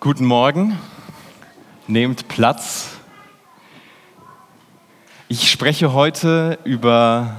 Guten 0.00 0.26
Morgen, 0.26 0.78
nehmt 1.88 2.28
Platz. 2.28 2.90
Ich 5.26 5.50
spreche 5.50 5.92
heute 5.92 6.56
über 6.62 7.34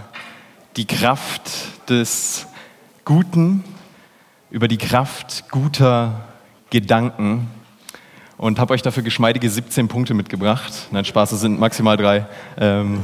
die 0.75 0.85
Kraft 0.85 1.49
des 1.89 2.47
Guten, 3.05 3.63
über 4.51 4.67
die 4.67 4.77
Kraft 4.77 5.49
guter 5.49 6.27
Gedanken 6.69 7.47
und 8.37 8.59
habe 8.59 8.73
euch 8.73 8.81
dafür 8.81 9.03
geschmeidige 9.03 9.49
17 9.49 9.87
Punkte 9.87 10.13
mitgebracht. 10.13 10.89
Nein, 10.91 11.05
Spaß, 11.05 11.31
es 11.31 11.39
sind 11.39 11.61
maximal 11.61 11.95
drei. 11.95 12.25
Ähm 12.57 12.99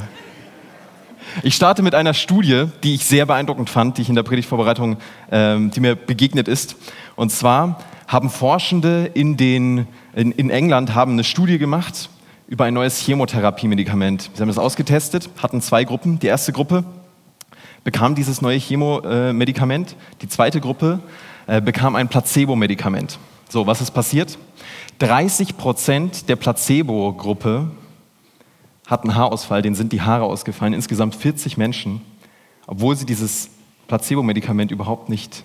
ich 1.43 1.55
starte 1.55 1.81
mit 1.81 1.95
einer 1.95 2.13
Studie, 2.13 2.65
die 2.83 2.95
ich 2.95 3.05
sehr 3.05 3.25
beeindruckend 3.25 3.69
fand, 3.69 3.97
die 3.97 4.01
ich 4.01 4.09
in 4.09 4.15
der 4.15 4.23
Predigtvorbereitung, 4.23 4.97
ähm, 5.31 5.71
die 5.71 5.79
mir 5.79 5.95
begegnet 5.95 6.49
ist. 6.49 6.75
Und 7.15 7.31
zwar 7.31 7.79
haben 8.15 8.29
Forschende 8.29 9.11
in, 9.13 9.35
den, 9.35 9.87
in, 10.15 10.31
in 10.31 10.49
England 10.49 10.95
haben 10.95 11.11
eine 11.11 11.25
Studie 11.25 11.57
gemacht 11.57 12.09
über 12.47 12.63
ein 12.63 12.73
neues 12.73 13.01
Chemotherapiemedikament. 13.01 14.31
Sie 14.33 14.41
haben 14.41 14.47
es 14.47 14.57
ausgetestet, 14.57 15.29
hatten 15.43 15.59
zwei 15.59 15.83
Gruppen. 15.83 16.17
Die 16.19 16.27
erste 16.27 16.53
Gruppe 16.53 16.85
bekam 17.83 18.15
dieses 18.15 18.41
neue 18.41 18.57
Chemomedikament, 18.57 19.97
die 20.21 20.29
zweite 20.29 20.61
Gruppe 20.61 21.01
äh, 21.47 21.59
bekam 21.59 21.97
ein 21.97 22.07
Placebo-Medikament. 22.07 23.19
So, 23.49 23.67
was 23.67 23.81
ist 23.81 23.91
passiert? 23.91 24.37
30 24.99 25.57
Prozent 25.57 26.29
der 26.29 26.37
Placebo-Gruppe 26.37 27.69
hatten 28.87 29.13
Haarausfall, 29.13 29.61
denen 29.61 29.75
sind 29.75 29.91
die 29.91 30.03
Haare 30.03 30.23
ausgefallen, 30.23 30.73
insgesamt 30.73 31.15
40 31.15 31.57
Menschen, 31.57 31.99
obwohl 32.65 32.95
sie 32.95 33.05
dieses 33.05 33.49
Placebo-Medikament 33.89 34.71
überhaupt 34.71 35.09
nicht 35.09 35.43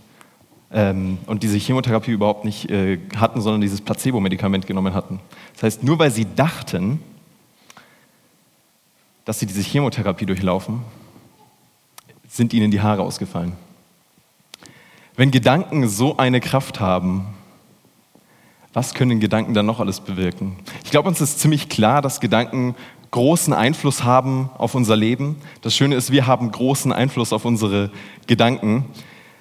ähm, 0.72 1.18
und 1.26 1.42
diese 1.42 1.58
Chemotherapie 1.58 2.12
überhaupt 2.12 2.44
nicht 2.44 2.70
äh, 2.70 2.98
hatten, 3.16 3.40
sondern 3.40 3.60
dieses 3.60 3.80
Placebo-Medikament 3.80 4.66
genommen 4.66 4.94
hatten. 4.94 5.20
Das 5.54 5.64
heißt, 5.64 5.82
nur 5.82 5.98
weil 5.98 6.10
sie 6.10 6.26
dachten, 6.34 7.00
dass 9.24 9.38
sie 9.38 9.46
diese 9.46 9.62
Chemotherapie 9.62 10.26
durchlaufen, 10.26 10.80
sind 12.28 12.52
ihnen 12.52 12.70
die 12.70 12.80
Haare 12.80 13.02
ausgefallen. 13.02 13.52
Wenn 15.16 15.30
Gedanken 15.30 15.88
so 15.88 16.16
eine 16.16 16.40
Kraft 16.40 16.80
haben, 16.80 17.26
was 18.72 18.94
können 18.94 19.18
Gedanken 19.18 19.52
dann 19.52 19.66
noch 19.66 19.80
alles 19.80 20.00
bewirken? 20.00 20.56
Ich 20.84 20.92
glaube, 20.92 21.08
uns 21.08 21.20
ist 21.20 21.40
ziemlich 21.40 21.68
klar, 21.68 22.02
dass 22.02 22.20
Gedanken 22.20 22.76
großen 23.10 23.52
Einfluss 23.52 24.04
haben 24.04 24.50
auf 24.56 24.76
unser 24.76 24.94
Leben. 24.94 25.36
Das 25.62 25.74
Schöne 25.74 25.96
ist, 25.96 26.12
wir 26.12 26.28
haben 26.28 26.52
großen 26.52 26.92
Einfluss 26.92 27.32
auf 27.32 27.44
unsere 27.44 27.90
Gedanken. 28.28 28.84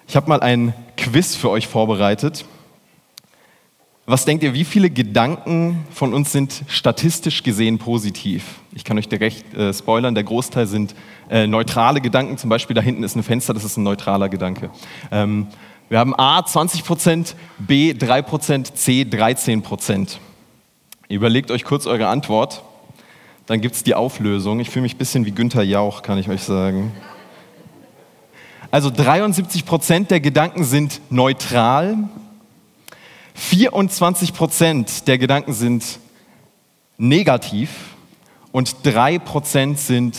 Ich 0.10 0.16
habe 0.16 0.28
mal 0.28 0.40
ein 0.40 0.74
Quiz 0.98 1.36
für 1.36 1.52
euch 1.52 1.68
vorbereitet. 1.68 2.44
Was 4.08 4.26
denkt 4.26 4.44
ihr, 4.44 4.56
wie 4.56 4.64
viele 4.64 4.90
Gedanken 4.90 5.86
von 5.92 6.16
uns 6.16 6.32
sind 6.32 6.64
statistisch 6.68 7.44
gesehen 7.44 7.78
positiv? 7.78 8.56
Ich 8.74 8.84
kann 8.84 8.98
euch 8.98 9.08
direkt 9.08 9.54
äh, 9.54 9.72
spoilern, 9.72 10.16
der 10.16 10.24
Großteil 10.24 10.66
sind 10.66 10.96
äh, 11.30 11.46
neutrale 11.46 12.02
Gedanken. 12.02 12.40
Zum 12.40 12.50
Beispiel 12.50 12.74
da 12.74 12.82
hinten 12.82 13.04
ist 13.04 13.16
ein 13.16 13.22
Fenster, 13.22 13.54
das 13.54 13.64
ist 13.64 13.78
ein 13.78 13.84
neutraler 13.84 14.30
Gedanke. 14.30 14.72
Ähm, 15.12 15.46
wir 15.90 16.00
haben 16.00 16.16
A 16.16 16.40
20% 16.40 17.36
B 17.60 17.92
3% 17.92 18.74
C 18.74 19.04
13% 19.04 20.18
Überlegt 21.08 21.52
euch 21.52 21.64
kurz 21.64 21.86
eure 21.86 22.08
Antwort, 22.08 22.64
dann 23.46 23.62
gibt 23.62 23.76
es 23.76 23.84
die 23.84 23.94
Auflösung. 23.94 24.60
Ich 24.60 24.72
fühle 24.72 24.82
mich 24.82 24.96
ein 24.96 24.98
bisschen 24.98 25.28
wie 25.28 25.32
Günther 25.32 25.62
Jauch, 25.62 26.02
kann 26.02 26.18
ich 26.18 26.30
euch 26.30 26.42
sagen. 26.42 26.94
Also 28.72 28.92
73 28.92 29.66
Prozent 29.66 30.12
der 30.12 30.20
Gedanken 30.20 30.64
sind 30.64 31.02
neutral, 31.10 31.98
24 33.34 34.34
Prozent 34.34 35.08
der 35.08 35.18
Gedanken 35.18 35.54
sind 35.54 36.00
negativ 37.00 37.70
und 38.52 38.76
3 38.84 39.18
Prozent 39.20 39.80
sind 39.80 40.18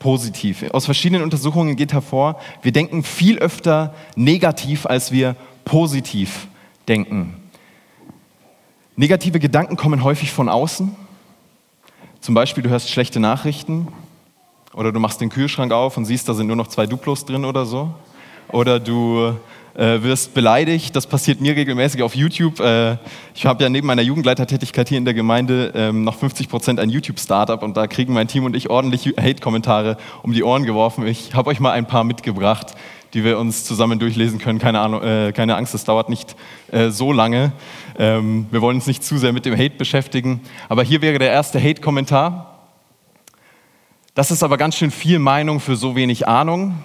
positiv. 0.00 0.64
Aus 0.72 0.86
verschiedenen 0.86 1.22
Untersuchungen 1.22 1.76
geht 1.76 1.92
hervor, 1.92 2.40
wir 2.62 2.72
denken 2.72 3.04
viel 3.04 3.38
öfter 3.38 3.94
negativ, 4.16 4.86
als 4.86 5.12
wir 5.12 5.36
positiv 5.64 6.48
denken. 6.88 7.36
Negative 8.96 9.38
Gedanken 9.38 9.76
kommen 9.76 10.02
häufig 10.02 10.32
von 10.32 10.48
außen. 10.48 10.96
Zum 12.20 12.34
Beispiel, 12.34 12.64
du 12.64 12.70
hörst 12.70 12.90
schlechte 12.90 13.20
Nachrichten 13.20 13.86
oder 14.76 14.92
du 14.92 15.00
machst 15.00 15.20
den 15.20 15.30
Kühlschrank 15.30 15.72
auf 15.72 15.96
und 15.96 16.04
siehst, 16.04 16.28
da 16.28 16.34
sind 16.34 16.46
nur 16.46 16.56
noch 16.56 16.68
zwei 16.68 16.86
Duplos 16.86 17.24
drin 17.24 17.44
oder 17.44 17.64
so. 17.64 17.92
Oder 18.48 18.78
du 18.78 19.34
äh, 19.74 20.02
wirst 20.02 20.34
beleidigt. 20.34 20.94
Das 20.94 21.06
passiert 21.06 21.40
mir 21.40 21.56
regelmäßig 21.56 22.02
auf 22.02 22.14
YouTube. 22.14 22.60
Äh, 22.60 22.96
ich 23.34 23.46
habe 23.46 23.62
ja 23.62 23.68
neben 23.68 23.86
meiner 23.86 24.02
Jugendleitertätigkeit 24.02 24.88
hier 24.88 24.98
in 24.98 25.04
der 25.04 25.14
Gemeinde 25.14 25.72
ähm, 25.74 26.04
noch 26.04 26.16
50 26.16 26.48
Prozent 26.48 26.80
ein 26.80 26.90
YouTube-Startup 26.90 27.62
und 27.62 27.76
da 27.76 27.86
kriegen 27.86 28.12
mein 28.14 28.28
Team 28.28 28.44
und 28.44 28.54
ich 28.54 28.70
ordentlich 28.70 29.14
Hate-Kommentare 29.18 29.96
um 30.22 30.32
die 30.32 30.44
Ohren 30.44 30.64
geworfen. 30.64 31.06
Ich 31.06 31.34
habe 31.34 31.50
euch 31.50 31.60
mal 31.60 31.72
ein 31.72 31.86
paar 31.86 32.04
mitgebracht, 32.04 32.74
die 33.14 33.24
wir 33.24 33.38
uns 33.38 33.64
zusammen 33.64 33.98
durchlesen 33.98 34.38
können. 34.38 34.58
Keine, 34.58 34.80
Ahnung, 34.80 35.02
äh, 35.02 35.32
keine 35.32 35.56
Angst, 35.56 35.74
es 35.74 35.84
dauert 35.84 36.08
nicht 36.08 36.36
äh, 36.70 36.90
so 36.90 37.12
lange. 37.12 37.52
Ähm, 37.98 38.46
wir 38.50 38.60
wollen 38.60 38.76
uns 38.76 38.86
nicht 38.86 39.04
zu 39.04 39.18
sehr 39.18 39.32
mit 39.32 39.44
dem 39.44 39.54
Hate 39.54 39.76
beschäftigen. 39.76 40.40
Aber 40.68 40.82
hier 40.82 41.00
wäre 41.00 41.18
der 41.18 41.30
erste 41.30 41.60
Hate-Kommentar. 41.60 42.53
Das 44.14 44.30
ist 44.30 44.44
aber 44.44 44.56
ganz 44.58 44.76
schön 44.76 44.92
viel 44.92 45.18
Meinung 45.18 45.58
für 45.58 45.74
so 45.74 45.96
wenig 45.96 46.28
Ahnung. 46.28 46.76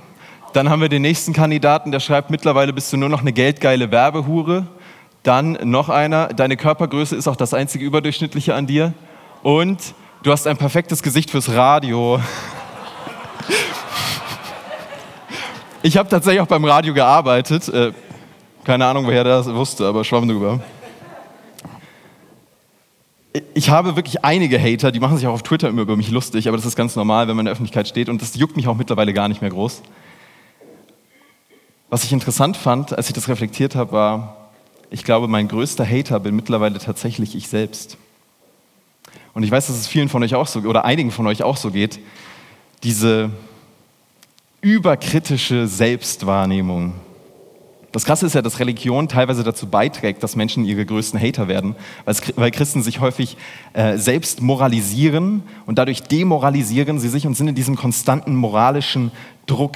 Dann 0.53 0.67
haben 0.67 0.81
wir 0.81 0.89
den 0.89 1.03
nächsten 1.03 1.31
Kandidaten, 1.31 1.91
der 1.91 1.99
schreibt, 1.99 2.31
mittlerweile 2.31 2.73
bist 2.73 2.91
du 2.91 2.97
nur 2.97 3.07
noch 3.07 3.21
eine 3.21 3.31
geldgeile 3.31 3.91
Werbehure. 3.91 4.65
Dann 5.21 5.55
noch 5.61 5.89
einer, 5.89 6.29
deine 6.29 6.57
Körpergröße 6.57 7.15
ist 7.15 7.27
auch 7.27 7.35
das 7.35 7.53
einzige 7.53 7.85
Überdurchschnittliche 7.85 8.55
an 8.55 8.65
dir. 8.65 8.93
Und 9.43 9.93
du 10.23 10.31
hast 10.31 10.47
ein 10.47 10.57
perfektes 10.57 11.03
Gesicht 11.03 11.29
fürs 11.29 11.53
Radio. 11.53 12.19
Ich 15.83 15.97
habe 15.97 16.09
tatsächlich 16.09 16.41
auch 16.41 16.47
beim 16.47 16.65
Radio 16.65 16.95
gearbeitet. 16.95 17.69
Äh, 17.69 17.91
keine 18.63 18.87
Ahnung, 18.87 19.05
woher 19.05 19.23
das 19.23 19.45
wusste, 19.53 19.85
aber 19.85 20.03
schwamm 20.03 20.27
drüber 20.27 20.61
ich 23.53 23.69
habe 23.69 23.95
wirklich 23.95 24.23
einige 24.23 24.59
Hater, 24.59 24.91
die 24.91 24.99
machen 24.99 25.17
sich 25.17 25.27
auch 25.27 25.33
auf 25.33 25.43
Twitter 25.43 25.69
immer 25.69 25.81
über 25.81 25.95
mich 25.95 26.11
lustig, 26.11 26.47
aber 26.47 26.57
das 26.57 26.65
ist 26.65 26.75
ganz 26.75 26.95
normal, 26.95 27.27
wenn 27.27 27.35
man 27.35 27.43
in 27.43 27.45
der 27.45 27.51
Öffentlichkeit 27.53 27.87
steht 27.87 28.09
und 28.09 28.21
das 28.21 28.35
juckt 28.35 28.55
mich 28.55 28.67
auch 28.67 28.75
mittlerweile 28.75 29.13
gar 29.13 29.27
nicht 29.27 29.41
mehr 29.41 29.51
groß. 29.51 29.81
Was 31.89 32.03
ich 32.03 32.13
interessant 32.13 32.55
fand, 32.55 32.95
als 32.97 33.07
ich 33.07 33.13
das 33.13 33.27
reflektiert 33.27 33.75
habe, 33.75 33.91
war, 33.91 34.51
ich 34.91 35.03
glaube, 35.03 35.27
mein 35.27 35.47
größter 35.47 35.85
Hater 35.85 36.19
bin 36.19 36.35
mittlerweile 36.35 36.79
tatsächlich 36.79 37.35
ich 37.35 37.47
selbst. 37.47 37.97
Und 39.33 39.43
ich 39.43 39.51
weiß, 39.51 39.67
dass 39.67 39.75
es 39.77 39.87
vielen 39.87 40.09
von 40.09 40.23
euch 40.23 40.35
auch 40.35 40.47
so 40.47 40.59
oder 40.61 40.85
einigen 40.85 41.11
von 41.11 41.27
euch 41.27 41.43
auch 41.43 41.57
so 41.57 41.71
geht, 41.71 41.99
diese 42.83 43.31
überkritische 44.61 45.67
Selbstwahrnehmung, 45.67 46.93
das 47.91 48.05
Krasse 48.05 48.25
ist 48.25 48.35
ja, 48.35 48.41
dass 48.41 48.59
Religion 48.59 49.07
teilweise 49.07 49.43
dazu 49.43 49.67
beiträgt, 49.67 50.21
dass 50.21 50.35
Menschen 50.35 50.65
ihre 50.65 50.85
größten 50.85 51.19
Hater 51.19 51.47
werden, 51.47 51.75
weil 52.35 52.51
Christen 52.51 52.83
sich 52.83 52.99
häufig 52.99 53.35
äh, 53.73 53.97
selbst 53.97 54.41
moralisieren 54.41 55.43
und 55.65 55.79
dadurch 55.79 56.03
demoralisieren 56.03 56.99
sie 56.99 57.09
sich 57.09 57.25
und 57.25 57.35
sind 57.35 57.47
in 57.47 57.55
diesem 57.55 57.75
konstanten 57.75 58.35
moralischen 58.35 59.11
Druck. 59.47 59.75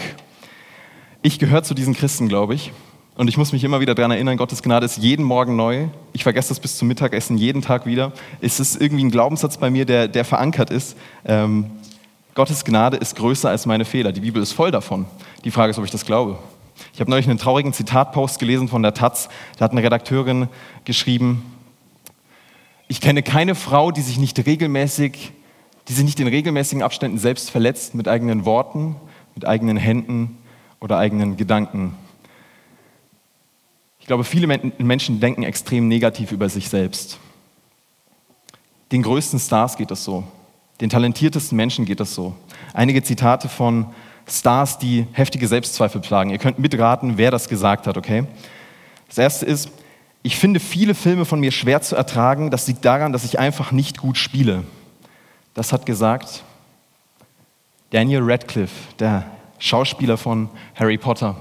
Ich 1.24 1.40
gehöre 1.40 1.64
zu 1.64 1.74
diesen 1.74 1.96
Christen, 1.96 2.30
glaube 2.30 2.54
ich. 2.54 2.72
Und 3.16 3.28
ich 3.28 3.38
muss 3.38 3.52
mich 3.52 3.64
immer 3.64 3.80
wieder 3.80 3.94
daran 3.94 4.12
erinnern, 4.12 4.38
Gottes 4.38 4.64
Gnade 4.64 4.86
ist 4.86 4.98
jeden 4.98 5.24
Morgen 5.24 5.56
neu. 5.56 5.88
Ich 6.14 6.24
vergesse 6.24 6.50
das 6.50 6.60
bis 6.60 6.78
zum 6.78 6.88
Mittagessen 6.88 7.38
jeden 7.38 7.62
Tag 7.62 7.86
wieder. 7.86 8.12
Es 8.42 8.60
ist 8.60 8.82
irgendwie 8.82 9.04
ein 9.04 9.12
Glaubenssatz 9.12 9.58
bei 9.58 9.70
mir, 9.70 9.86
der, 9.86 10.08
der 10.08 10.26
verankert 10.26 10.72
ist. 10.72 10.98
Ähm, 11.26 11.68
Gottes 12.34 12.66
Gnade 12.66 12.98
ist 12.98 13.16
größer 13.16 13.50
als 13.50 13.68
meine 13.68 13.86
Fehler. 13.86 14.12
Die 14.12 14.22
Bibel 14.22 14.42
ist 14.42 14.54
voll 14.54 14.72
davon. 14.72 15.06
Die 15.44 15.52
Frage 15.52 15.70
ist, 15.70 15.78
ob 15.78 15.86
ich 15.86 15.92
das 15.92 16.06
glaube. 16.06 16.40
Ich 16.94 17.00
habe 17.00 17.10
neulich 17.10 17.30
einen 17.30 17.38
traurigen 17.38 17.74
Zitatpost 17.74 18.40
gelesen 18.40 18.68
von 18.68 18.84
der 18.84 18.94
Taz. 18.94 19.30
Da 19.58 19.66
hat 19.66 19.72
eine 19.72 19.84
Redakteurin 19.84 20.50
geschrieben, 20.86 21.44
ich 22.88 23.02
kenne 23.02 23.24
keine 23.24 23.56
Frau, 23.56 23.92
die 23.92 24.02
sich 24.02 24.20
nicht 24.20 24.46
regelmäßig, 24.46 25.32
die 25.88 25.94
sich 25.94 26.04
nicht 26.04 26.20
in 26.20 26.28
regelmäßigen 26.28 26.84
Abständen 26.84 27.18
selbst 27.18 27.50
verletzt 27.50 27.96
mit 27.96 28.08
eigenen 28.08 28.46
Worten, 28.46 28.96
mit 29.36 29.46
eigenen 29.46 29.78
Händen 29.78 30.38
oder 30.80 30.98
eigenen 30.98 31.38
Gedanken. 31.38 31.96
Ich 34.00 34.06
glaube, 34.06 34.26
viele 34.26 34.48
Menschen 34.78 35.20
denken 35.22 35.44
extrem 35.44 35.88
negativ 35.88 36.32
über 36.32 36.50
sich 36.50 36.68
selbst. 36.70 37.20
Den 38.92 39.02
größten 39.02 39.40
Stars 39.40 39.78
geht 39.78 39.90
das 39.90 40.04
so. 40.04 40.26
Den 40.82 40.90
talentiertesten 40.90 41.56
Menschen 41.56 41.86
geht 41.86 42.00
das 42.00 42.14
so. 42.14 42.36
Einige 42.74 43.02
Zitate 43.02 43.48
von 43.48 43.88
Stars, 44.28 44.78
die 44.78 45.08
heftige 45.12 45.48
Selbstzweifel 45.48 46.02
plagen. 46.02 46.30
Ihr 46.30 46.38
könnt 46.38 46.60
mitraten, 46.60 47.18
wer 47.18 47.32
das 47.32 47.50
gesagt 47.50 47.88
hat, 47.88 47.98
okay? 47.98 48.26
Das 49.08 49.18
erste 49.18 49.46
ist, 49.46 49.70
ich 50.24 50.38
finde 50.38 50.60
viele 50.60 50.96
Filme 50.96 51.26
von 51.26 51.40
mir 51.40 51.52
schwer 51.52 51.82
zu 51.82 51.96
ertragen. 51.96 52.50
Das 52.50 52.68
liegt 52.68 52.86
daran, 52.86 53.12
dass 53.12 53.26
ich 53.26 53.40
einfach 53.40 53.72
nicht 53.72 53.98
gut 53.98 54.18
spiele. 54.18 54.64
Das 55.54 55.74
hat 55.74 55.86
gesagt 55.86 56.44
Daniel 57.92 58.22
Radcliffe, 58.24 58.96
der 58.98 59.26
Schauspieler 59.60 60.18
von 60.18 60.50
Harry 60.76 60.98
Potter. 60.98 61.36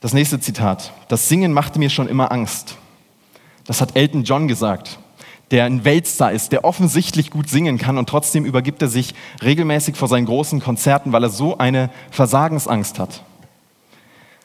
Das 0.00 0.12
nächste 0.14 0.40
Zitat. 0.40 0.92
Das 1.08 1.28
Singen 1.28 1.52
machte 1.52 1.78
mir 1.78 1.90
schon 1.90 2.08
immer 2.08 2.32
Angst. 2.32 2.76
Das 3.66 3.80
hat 3.80 3.96
Elton 3.96 4.24
John 4.24 4.48
gesagt, 4.48 4.98
der 5.50 5.64
ein 5.64 5.84
Weltstar 5.84 6.32
ist, 6.32 6.52
der 6.52 6.64
offensichtlich 6.64 7.30
gut 7.30 7.48
singen 7.48 7.78
kann 7.78 7.98
und 7.98 8.08
trotzdem 8.08 8.44
übergibt 8.44 8.82
er 8.82 8.88
sich 8.88 9.14
regelmäßig 9.42 9.96
vor 9.96 10.08
seinen 10.08 10.26
großen 10.26 10.60
Konzerten, 10.60 11.12
weil 11.12 11.22
er 11.22 11.30
so 11.30 11.58
eine 11.58 11.90
Versagensangst 12.10 12.98
hat. 12.98 13.22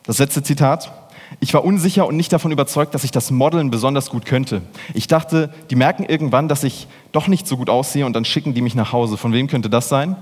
Das 0.03 0.19
letzte 0.19 0.43
Zitat. 0.43 0.91
Ich 1.39 1.53
war 1.53 1.63
unsicher 1.63 2.05
und 2.05 2.17
nicht 2.17 2.33
davon 2.33 2.51
überzeugt, 2.51 2.93
dass 2.93 3.05
ich 3.05 3.11
das 3.11 3.31
Modeln 3.31 3.71
besonders 3.71 4.09
gut 4.09 4.25
könnte. 4.25 4.61
Ich 4.93 5.07
dachte, 5.07 5.53
die 5.69 5.75
merken 5.75 6.03
irgendwann, 6.03 6.49
dass 6.49 6.63
ich 6.63 6.87
doch 7.13 7.27
nicht 7.27 7.47
so 7.47 7.55
gut 7.55 7.69
aussehe 7.69 8.05
und 8.05 8.13
dann 8.13 8.25
schicken 8.25 8.53
die 8.53 8.61
mich 8.61 8.75
nach 8.75 8.91
Hause. 8.91 9.15
Von 9.15 9.31
wem 9.31 9.47
könnte 9.47 9.69
das 9.69 9.87
sein? 9.87 10.17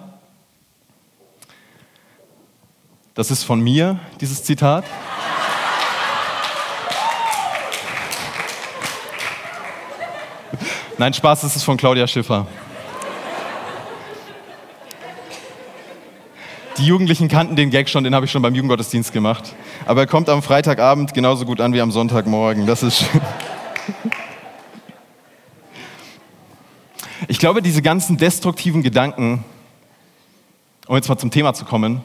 Das 3.15 3.31
ist 3.31 3.43
von 3.43 3.59
mir, 3.59 3.99
dieses 4.21 4.43
Zitat. 4.43 4.85
Nein, 10.99 11.13
Spaß, 11.13 11.39
das 11.39 11.55
ist 11.55 11.63
von 11.63 11.77
Claudia 11.77 12.05
Schiffer. 12.07 12.45
Die 16.77 16.85
Jugendlichen 16.85 17.29
kannten 17.29 17.55
den 17.55 17.69
Gag 17.69 17.87
schon, 17.87 18.03
den 18.03 18.13
habe 18.13 18.25
ich 18.25 18.31
schon 18.33 18.41
beim 18.41 18.53
Jugendgottesdienst 18.53 19.13
gemacht. 19.13 19.55
Aber 19.85 20.01
er 20.01 20.07
kommt 20.07 20.27
am 20.27 20.41
Freitagabend 20.41 21.13
genauso 21.13 21.45
gut 21.45 21.61
an 21.61 21.71
wie 21.71 21.79
am 21.79 21.91
Sonntagmorgen. 21.91 22.65
Das 22.65 22.83
ist 22.83 22.97
schön. 22.99 23.21
Ich 27.29 27.39
glaube, 27.39 27.61
diese 27.61 27.81
ganzen 27.81 28.17
destruktiven 28.17 28.83
Gedanken, 28.83 29.45
um 30.85 30.97
jetzt 30.97 31.07
mal 31.07 31.17
zum 31.17 31.31
Thema 31.31 31.53
zu 31.53 31.63
kommen, 31.63 32.01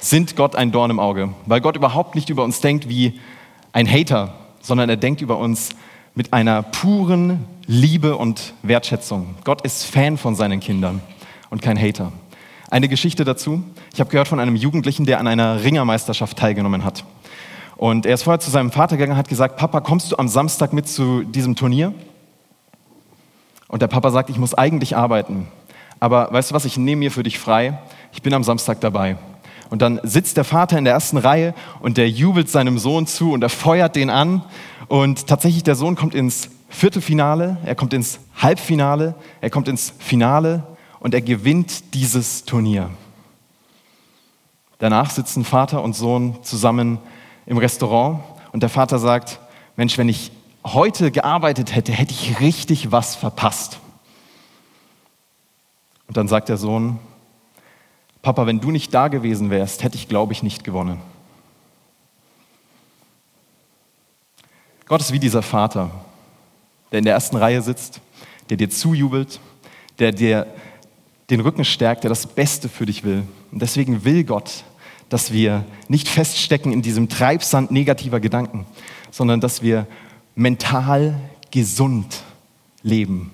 sind 0.00 0.34
Gott 0.34 0.56
ein 0.56 0.72
Dorn 0.72 0.90
im 0.90 0.98
Auge, 0.98 1.32
weil 1.46 1.60
Gott 1.60 1.76
überhaupt 1.76 2.16
nicht 2.16 2.30
über 2.30 2.42
uns 2.42 2.60
denkt 2.60 2.88
wie 2.88 3.20
ein 3.72 3.88
Hater, 3.88 4.34
sondern 4.60 4.90
er 4.90 4.96
denkt 4.96 5.20
über 5.20 5.38
uns 5.38 5.70
mit 6.14 6.32
einer 6.32 6.62
puren 6.62 7.44
Liebe 7.66 8.16
und 8.16 8.54
Wertschätzung. 8.62 9.34
Gott 9.44 9.62
ist 9.62 9.84
Fan 9.84 10.16
von 10.16 10.36
seinen 10.36 10.60
Kindern 10.60 11.00
und 11.50 11.60
kein 11.60 11.76
Hater. 11.78 12.12
Eine 12.70 12.88
Geschichte 12.88 13.24
dazu. 13.24 13.62
Ich 13.92 14.00
habe 14.00 14.10
gehört 14.10 14.28
von 14.28 14.38
einem 14.38 14.56
Jugendlichen, 14.56 15.06
der 15.06 15.18
an 15.18 15.26
einer 15.26 15.64
Ringermeisterschaft 15.64 16.38
teilgenommen 16.38 16.84
hat. 16.84 17.04
Und 17.76 18.06
er 18.06 18.14
ist 18.14 18.22
vorher 18.22 18.38
zu 18.38 18.50
seinem 18.50 18.70
Vater 18.70 18.96
gegangen 18.96 19.12
und 19.12 19.18
hat 19.18 19.28
gesagt, 19.28 19.56
Papa, 19.56 19.80
kommst 19.80 20.12
du 20.12 20.16
am 20.16 20.28
Samstag 20.28 20.72
mit 20.72 20.88
zu 20.88 21.24
diesem 21.24 21.56
Turnier? 21.56 21.92
Und 23.66 23.82
der 23.82 23.88
Papa 23.88 24.10
sagt, 24.10 24.30
ich 24.30 24.38
muss 24.38 24.54
eigentlich 24.54 24.96
arbeiten. 24.96 25.48
Aber 25.98 26.32
weißt 26.32 26.50
du 26.50 26.54
was, 26.54 26.64
ich 26.64 26.76
nehme 26.76 27.00
mir 27.00 27.10
für 27.10 27.24
dich 27.24 27.38
frei. 27.38 27.78
Ich 28.12 28.22
bin 28.22 28.34
am 28.34 28.44
Samstag 28.44 28.80
dabei. 28.80 29.16
Und 29.70 29.82
dann 29.82 30.00
sitzt 30.02 30.36
der 30.36 30.44
Vater 30.44 30.78
in 30.78 30.84
der 30.84 30.94
ersten 30.94 31.16
Reihe 31.16 31.54
und 31.80 31.96
der 31.96 32.08
jubelt 32.08 32.48
seinem 32.48 32.78
Sohn 32.78 33.06
zu 33.06 33.32
und 33.32 33.42
er 33.42 33.48
feuert 33.48 33.96
den 33.96 34.10
an. 34.10 34.42
Und 34.88 35.26
tatsächlich, 35.26 35.62
der 35.62 35.74
Sohn 35.74 35.96
kommt 35.96 36.14
ins 36.14 36.50
Viertelfinale, 36.68 37.56
er 37.64 37.74
kommt 37.74 37.94
ins 37.94 38.20
Halbfinale, 38.36 39.14
er 39.40 39.50
kommt 39.50 39.68
ins 39.68 39.92
Finale 39.98 40.64
und 41.00 41.14
er 41.14 41.22
gewinnt 41.22 41.94
dieses 41.94 42.44
Turnier. 42.44 42.90
Danach 44.78 45.10
sitzen 45.10 45.44
Vater 45.44 45.82
und 45.82 45.94
Sohn 45.94 46.42
zusammen 46.42 46.98
im 47.46 47.58
Restaurant 47.58 48.20
und 48.52 48.62
der 48.62 48.70
Vater 48.70 48.98
sagt, 48.98 49.40
Mensch, 49.76 49.98
wenn 49.98 50.08
ich 50.08 50.30
heute 50.64 51.10
gearbeitet 51.10 51.74
hätte, 51.74 51.92
hätte 51.92 52.12
ich 52.12 52.40
richtig 52.40 52.90
was 52.92 53.14
verpasst. 53.14 53.78
Und 56.06 56.16
dann 56.16 56.28
sagt 56.28 56.48
der 56.48 56.56
Sohn, 56.56 56.98
Papa, 58.24 58.46
wenn 58.46 58.58
du 58.58 58.70
nicht 58.70 58.94
da 58.94 59.08
gewesen 59.08 59.50
wärst, 59.50 59.82
hätte 59.82 59.96
ich, 59.96 60.08
glaube 60.08 60.32
ich, 60.32 60.42
nicht 60.42 60.64
gewonnen. 60.64 60.98
Gott 64.86 65.02
ist 65.02 65.12
wie 65.12 65.18
dieser 65.18 65.42
Vater, 65.42 65.90
der 66.90 67.00
in 67.00 67.04
der 67.04 67.12
ersten 67.12 67.36
Reihe 67.36 67.60
sitzt, 67.60 68.00
der 68.48 68.56
dir 68.56 68.70
zujubelt, 68.70 69.40
der 69.98 70.10
dir 70.12 70.46
den 71.28 71.40
Rücken 71.40 71.66
stärkt, 71.66 72.04
der 72.04 72.08
das 72.08 72.26
Beste 72.26 72.70
für 72.70 72.86
dich 72.86 73.04
will. 73.04 73.24
Und 73.52 73.60
deswegen 73.60 74.04
will 74.04 74.24
Gott, 74.24 74.64
dass 75.10 75.30
wir 75.30 75.66
nicht 75.88 76.08
feststecken 76.08 76.72
in 76.72 76.80
diesem 76.80 77.10
Treibsand 77.10 77.70
negativer 77.72 78.20
Gedanken, 78.20 78.64
sondern 79.10 79.42
dass 79.42 79.60
wir 79.60 79.86
mental 80.34 81.20
gesund 81.50 82.22
leben, 82.82 83.32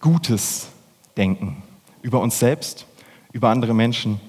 Gutes 0.00 0.68
denken 1.16 1.62
über 2.02 2.20
uns 2.20 2.38
selbst 2.38 2.86
über 3.32 3.48
andere 3.48 3.74
Menschen. 3.74 4.20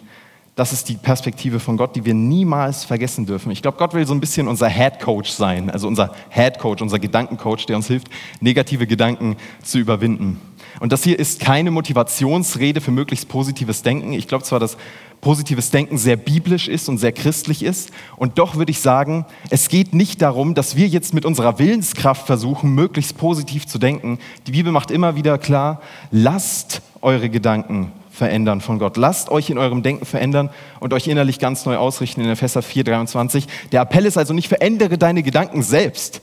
Das 0.56 0.72
ist 0.72 0.88
die 0.88 0.96
Perspektive 0.96 1.60
von 1.60 1.78
Gott, 1.78 1.96
die 1.96 2.06
wir 2.06 2.14
niemals 2.14 2.84
vergessen 2.84 3.26
dürfen. 3.26 3.52
Ich 3.52 3.64
glaube, 3.64 3.78
Gott 3.80 3.96
will 3.96 4.06
so 4.06 4.14
ein 4.14 4.20
bisschen 4.20 4.48
unser 4.48 4.70
Head 4.70 5.00
Coach 5.00 5.32
sein, 5.32 5.72
also 5.72 5.88
unser 5.88 6.14
Head 6.30 6.60
Coach, 6.60 6.84
unser 6.84 7.00
Gedankencoach, 7.00 7.66
der 7.66 7.76
uns 7.76 7.88
hilft, 7.88 8.08
negative 8.40 8.86
Gedanken 8.86 9.36
zu 9.64 9.80
überwinden. 9.80 10.40
Und 10.80 10.92
das 10.92 11.04
hier 11.04 11.18
ist 11.18 11.40
keine 11.40 11.72
Motivationsrede 11.72 12.82
für 12.82 12.92
möglichst 12.92 13.30
positives 13.30 13.82
Denken. 13.82 14.14
Ich 14.14 14.28
glaube 14.28 14.44
zwar, 14.44 14.60
dass 14.60 14.78
positives 15.22 15.72
Denken 15.72 15.98
sehr 15.98 16.18
biblisch 16.18 16.68
ist 16.68 16.88
und 16.88 17.00
sehr 17.00 17.14
christlich 17.14 17.64
ist. 17.64 17.90
Und 18.16 18.38
doch 18.38 18.56
würde 18.56 18.72
ich 18.72 18.80
sagen, 18.80 19.26
es 19.50 19.70
geht 19.70 19.96
nicht 19.96 20.22
darum, 20.22 20.54
dass 20.54 20.76
wir 20.76 20.88
jetzt 20.88 21.16
mit 21.16 21.26
unserer 21.26 21.58
Willenskraft 21.58 22.28
versuchen, 22.28 22.76
möglichst 22.76 23.18
positiv 23.18 23.66
zu 23.66 23.80
denken. 23.80 24.20
Die 24.46 24.52
Bibel 24.52 24.72
macht 24.72 24.92
immer 24.92 25.16
wieder 25.16 25.40
klar, 25.40 25.82
lasst 26.12 26.84
eure 27.02 27.32
Gedanken 27.32 27.92
verändern 28.14 28.62
von 28.62 28.78
Gott. 28.78 28.96
Lasst 28.96 29.30
euch 29.30 29.50
in 29.50 29.58
eurem 29.58 29.82
Denken 29.82 30.06
verändern 30.06 30.52
und 30.80 30.94
euch 30.94 31.08
innerlich 31.08 31.40
ganz 31.40 31.66
neu 31.66 31.78
ausrichten 31.78 32.22
in 32.22 32.30
Epheser 32.30 32.62
4, 32.62 32.84
23. 32.84 33.48
Der 33.72 33.82
Appell 33.82 34.06
ist 34.06 34.18
also 34.18 34.34
nicht, 34.34 34.48
verändere 34.48 35.00
deine 35.00 35.24
Gedanken 35.24 35.64
selbst. 35.64 36.22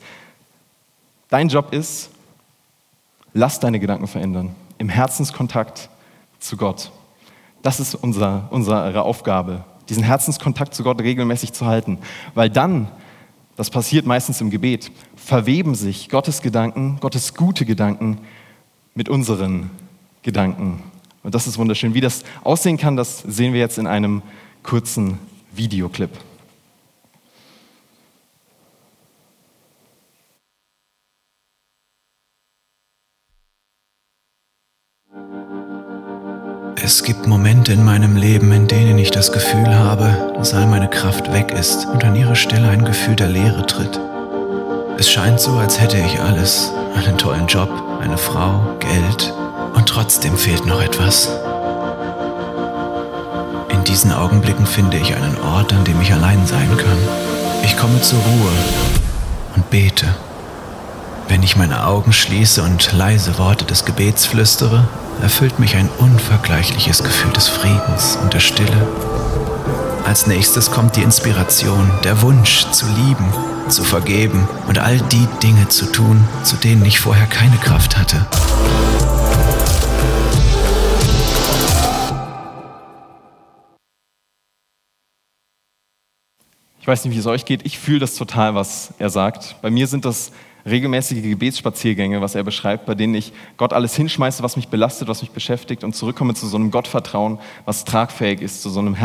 Dein 1.29 1.49
Job 1.49 1.73
ist, 1.73 2.09
lass 3.33 3.59
deine 3.59 3.79
Gedanken 3.79 4.07
verändern. 4.07 4.55
Im 4.77 4.87
Herzenskontakt 4.87 5.89
zu 6.39 6.55
Gott. 6.55 6.91
Das 7.61 7.81
ist 7.81 7.93
unser, 7.93 8.47
unsere 8.51 9.03
Aufgabe, 9.03 9.65
diesen 9.89 10.03
Herzenskontakt 10.03 10.73
zu 10.73 10.83
Gott 10.83 11.01
regelmäßig 11.01 11.51
zu 11.51 11.65
halten. 11.65 11.99
Weil 12.33 12.49
dann, 12.49 12.87
das 13.57 13.69
passiert 13.69 14.05
meistens 14.05 14.39
im 14.39 14.49
Gebet, 14.49 14.91
verweben 15.17 15.75
sich 15.75 16.07
Gottes 16.07 16.41
Gedanken, 16.41 16.99
Gottes 17.01 17.33
gute 17.33 17.65
Gedanken 17.65 18.19
mit 18.95 19.09
unseren 19.09 19.69
Gedanken. 20.23 20.81
Und 21.23 21.35
das 21.35 21.47
ist 21.47 21.57
wunderschön. 21.57 21.93
Wie 21.93 22.01
das 22.01 22.23
aussehen 22.43 22.77
kann, 22.77 22.95
das 22.95 23.19
sehen 23.19 23.53
wir 23.53 23.59
jetzt 23.59 23.77
in 23.77 23.87
einem 23.87 24.21
kurzen 24.63 25.19
Videoclip. 25.53 26.09
Es 36.83 37.03
gibt 37.03 37.27
Momente 37.27 37.73
in 37.73 37.85
meinem 37.85 38.17
Leben, 38.17 38.51
in 38.51 38.67
denen 38.67 38.97
ich 38.97 39.11
das 39.11 39.31
Gefühl 39.31 39.75
habe, 39.75 40.33
dass 40.35 40.55
all 40.55 40.65
meine 40.65 40.89
Kraft 40.89 41.31
weg 41.31 41.51
ist 41.51 41.85
und 41.85 42.03
an 42.03 42.15
ihre 42.15 42.35
Stelle 42.35 42.69
ein 42.69 42.83
Gefühl 42.83 43.15
der 43.15 43.29
Leere 43.29 43.65
tritt. 43.67 43.99
Es 44.97 45.09
scheint 45.09 45.39
so, 45.39 45.51
als 45.51 45.79
hätte 45.79 45.97
ich 45.97 46.19
alles, 46.19 46.71
einen 46.95 47.17
tollen 47.17 47.45
Job, 47.45 47.69
eine 48.01 48.17
Frau, 48.17 48.77
Geld, 48.79 49.33
und 49.73 49.87
trotzdem 49.87 50.37
fehlt 50.37 50.65
noch 50.65 50.81
etwas. 50.81 51.29
In 53.69 53.83
diesen 53.83 54.11
Augenblicken 54.11 54.65
finde 54.65 54.97
ich 54.97 55.15
einen 55.15 55.37
Ort, 55.41 55.73
an 55.73 55.83
dem 55.83 55.99
ich 56.01 56.13
allein 56.13 56.45
sein 56.45 56.77
kann. 56.77 56.97
Ich 57.63 57.77
komme 57.77 58.01
zur 58.01 58.19
Ruhe 58.19 58.51
und 59.55 59.69
bete. 59.69 60.07
Wenn 61.27 61.43
ich 61.43 61.55
meine 61.55 61.85
Augen 61.85 62.11
schließe 62.11 62.61
und 62.61 62.91
leise 62.91 63.37
Worte 63.37 63.65
des 63.65 63.85
Gebets 63.85 64.25
flüstere, 64.25 64.87
erfüllt 65.21 65.59
mich 65.59 65.75
ein 65.75 65.89
unvergleichliches 65.99 67.03
Gefühl 67.03 67.31
des 67.31 67.47
Friedens 67.47 68.17
und 68.21 68.33
der 68.33 68.39
Stille. 68.39 68.87
Als 70.05 70.27
nächstes 70.27 70.71
kommt 70.71 70.95
die 70.95 71.03
Inspiration, 71.03 71.89
der 72.03 72.21
Wunsch 72.21 72.65
zu 72.71 72.85
lieben, 72.87 73.33
zu 73.69 73.83
vergeben 73.83 74.47
und 74.67 74.79
all 74.79 74.97
die 74.99 75.27
Dinge 75.41 75.69
zu 75.69 75.85
tun, 75.85 76.27
zu 76.43 76.57
denen 76.57 76.83
ich 76.85 76.99
vorher 76.99 77.27
keine 77.27 77.57
Kraft 77.57 77.97
hatte. 77.97 78.25
Ich 86.81 86.87
weiß 86.87 87.05
nicht, 87.05 87.13
wie 87.13 87.19
es 87.19 87.27
euch 87.27 87.45
geht. 87.45 87.63
Ich 87.63 87.77
fühle 87.77 87.99
das 87.99 88.15
total, 88.15 88.55
was 88.55 88.91
er 88.97 89.11
sagt. 89.11 89.55
Bei 89.61 89.69
mir 89.69 89.85
sind 89.85 90.03
das 90.03 90.31
regelmäßige 90.65 91.21
Gebetsspaziergänge, 91.21 92.21
was 92.21 92.33
er 92.33 92.43
beschreibt, 92.43 92.87
bei 92.87 92.95
denen 92.95 93.13
ich 93.13 93.33
Gott 93.57 93.71
alles 93.71 93.95
hinschmeiße, 93.95 94.41
was 94.41 94.55
mich 94.55 94.67
belastet, 94.67 95.07
was 95.07 95.21
mich 95.21 95.29
beschäftigt 95.29 95.83
und 95.83 95.95
zurückkomme 95.95 96.33
zu 96.33 96.47
so 96.47 96.57
einem 96.57 96.71
Gottvertrauen, 96.71 97.37
was 97.65 97.85
tragfähig 97.85 98.41
ist, 98.41 98.63
zu 98.63 98.71
so 98.71 98.79
einem 98.79 98.95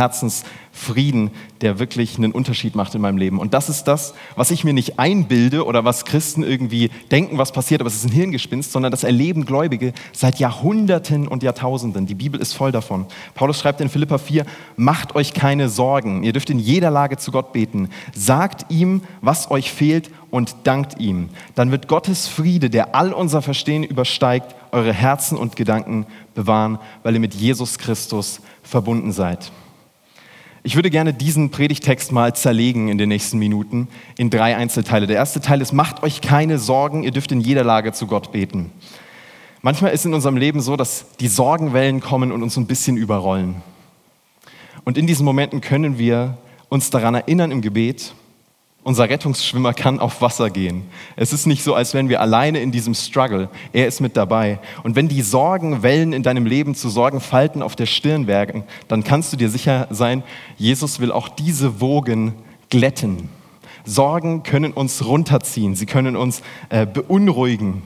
Herzensfrieden, 0.76 1.30
der 1.62 1.78
wirklich 1.78 2.18
einen 2.18 2.32
Unterschied 2.32 2.74
macht 2.74 2.94
in 2.94 3.00
meinem 3.00 3.16
Leben. 3.16 3.38
Und 3.38 3.54
das 3.54 3.68
ist 3.68 3.84
das, 3.84 4.14
was 4.36 4.50
ich 4.50 4.62
mir 4.62 4.74
nicht 4.74 4.98
einbilde 4.98 5.64
oder 5.64 5.84
was 5.84 6.04
Christen 6.04 6.42
irgendwie 6.42 6.90
denken, 7.10 7.38
was 7.38 7.52
passiert, 7.52 7.80
aber 7.80 7.88
es 7.88 7.96
ist 7.96 8.04
ein 8.04 8.12
Hirngespinst, 8.12 8.72
sondern 8.72 8.90
das 8.90 9.02
erleben 9.02 9.46
Gläubige 9.46 9.92
seit 10.12 10.38
Jahrhunderten 10.38 11.26
und 11.26 11.42
Jahrtausenden. 11.42 12.06
Die 12.06 12.14
Bibel 12.14 12.40
ist 12.40 12.52
voll 12.52 12.72
davon. 12.72 13.06
Paulus 13.34 13.58
schreibt 13.58 13.80
in 13.80 13.88
Philippa 13.88 14.18
4, 14.18 14.44
macht 14.76 15.14
euch 15.14 15.32
keine 15.32 15.68
Sorgen. 15.68 16.22
Ihr 16.22 16.32
dürft 16.32 16.50
in 16.50 16.58
jeder 16.58 16.90
Lage 16.90 17.16
zu 17.16 17.32
Gott 17.32 17.52
beten. 17.52 17.88
Sagt 18.14 18.70
ihm, 18.70 19.00
was 19.22 19.50
euch 19.50 19.72
fehlt 19.72 20.10
und 20.30 20.54
dankt 20.64 21.00
ihm. 21.00 21.30
Dann 21.54 21.70
wird 21.70 21.88
Gottes 21.88 22.28
Friede, 22.28 22.68
der 22.68 22.94
all 22.94 23.12
unser 23.12 23.40
Verstehen 23.40 23.82
übersteigt, 23.82 24.54
eure 24.72 24.92
Herzen 24.92 25.38
und 25.38 25.56
Gedanken 25.56 26.06
bewahren, 26.34 26.78
weil 27.02 27.14
ihr 27.14 27.20
mit 27.20 27.34
Jesus 27.34 27.78
Christus 27.78 28.40
verbunden 28.62 29.12
seid. 29.12 29.50
Ich 30.66 30.74
würde 30.74 30.90
gerne 30.90 31.14
diesen 31.14 31.50
Predigtext 31.50 32.10
mal 32.10 32.34
zerlegen 32.34 32.88
in 32.88 32.98
den 32.98 33.08
nächsten 33.08 33.38
Minuten 33.38 33.86
in 34.18 34.30
drei 34.30 34.56
Einzelteile. 34.56 35.06
Der 35.06 35.14
erste 35.14 35.40
Teil 35.40 35.60
ist, 35.60 35.72
macht 35.72 36.02
euch 36.02 36.20
keine 36.20 36.58
Sorgen, 36.58 37.04
ihr 37.04 37.12
dürft 37.12 37.30
in 37.30 37.40
jeder 37.40 37.62
Lage 37.62 37.92
zu 37.92 38.08
Gott 38.08 38.32
beten. 38.32 38.72
Manchmal 39.62 39.92
ist 39.92 40.04
in 40.06 40.12
unserem 40.12 40.36
Leben 40.36 40.60
so, 40.60 40.74
dass 40.74 41.04
die 41.20 41.28
Sorgenwellen 41.28 42.00
kommen 42.00 42.32
und 42.32 42.42
uns 42.42 42.56
ein 42.56 42.66
bisschen 42.66 42.96
überrollen. 42.96 43.62
Und 44.84 44.98
in 44.98 45.06
diesen 45.06 45.24
Momenten 45.24 45.60
können 45.60 45.98
wir 45.98 46.36
uns 46.68 46.90
daran 46.90 47.14
erinnern 47.14 47.52
im 47.52 47.62
Gebet, 47.62 48.12
unser 48.86 49.08
Rettungsschwimmer 49.08 49.74
kann 49.74 49.98
auf 49.98 50.22
Wasser 50.22 50.48
gehen. 50.48 50.84
Es 51.16 51.32
ist 51.32 51.46
nicht 51.46 51.64
so, 51.64 51.74
als 51.74 51.92
wären 51.92 52.08
wir 52.08 52.20
alleine 52.20 52.60
in 52.60 52.70
diesem 52.70 52.94
Struggle. 52.94 53.48
Er 53.72 53.88
ist 53.88 54.00
mit 54.00 54.16
dabei. 54.16 54.60
Und 54.84 54.94
wenn 54.94 55.08
die 55.08 55.22
Sorgenwellen 55.22 56.12
in 56.12 56.22
deinem 56.22 56.46
Leben 56.46 56.76
zu 56.76 56.88
Sorgenfalten 56.88 57.64
auf 57.64 57.74
der 57.74 57.86
Stirn 57.86 58.28
werken, 58.28 58.62
dann 58.86 59.02
kannst 59.02 59.32
du 59.32 59.36
dir 59.36 59.50
sicher 59.50 59.88
sein, 59.90 60.22
Jesus 60.56 61.00
will 61.00 61.10
auch 61.10 61.28
diese 61.28 61.80
Wogen 61.80 62.34
glätten. 62.70 63.28
Sorgen 63.84 64.44
können 64.44 64.72
uns 64.72 65.04
runterziehen, 65.04 65.74
sie 65.74 65.86
können 65.86 66.14
uns 66.14 66.42
äh, 66.68 66.86
beunruhigen 66.86 67.82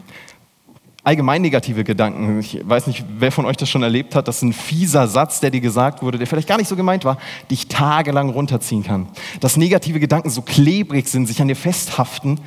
allgemein 1.02 1.42
negative 1.42 1.85
Gedanken. 1.85 2.40
Ich 2.40 2.61
weiß 2.62 2.87
nicht, 2.87 3.04
wer 3.19 3.33
von 3.33 3.47
euch 3.47 3.57
das 3.57 3.69
schon 3.69 3.83
erlebt 3.83 4.14
hat. 4.14 4.28
Das 4.28 4.37
ist 4.37 4.42
ein 4.42 4.52
fieser 4.52 5.09
Satz, 5.09 5.40
der 5.40 5.50
dir 5.50 5.61
gesagt 5.61 6.02
wurde, 6.02 6.19
der 6.19 6.26
vielleicht 6.26 6.49
gar 6.49 6.59
nicht 6.59 6.69
so 6.69 6.76
gemeint 6.76 7.04
war, 7.04 7.19
dich 7.50 7.69
tagelang 7.69 8.30
runterziehen 8.30 8.83
kann. 8.83 9.09
Dass 9.40 9.57
negative 9.57 10.00
Gedanken 10.00 10.30
so 10.30 10.42
klebrig 10.42 11.09
sind, 11.09 11.26
sich 11.26 11.40
an 11.40 11.49
dir 11.49 11.57
festhaften. 11.57 12.40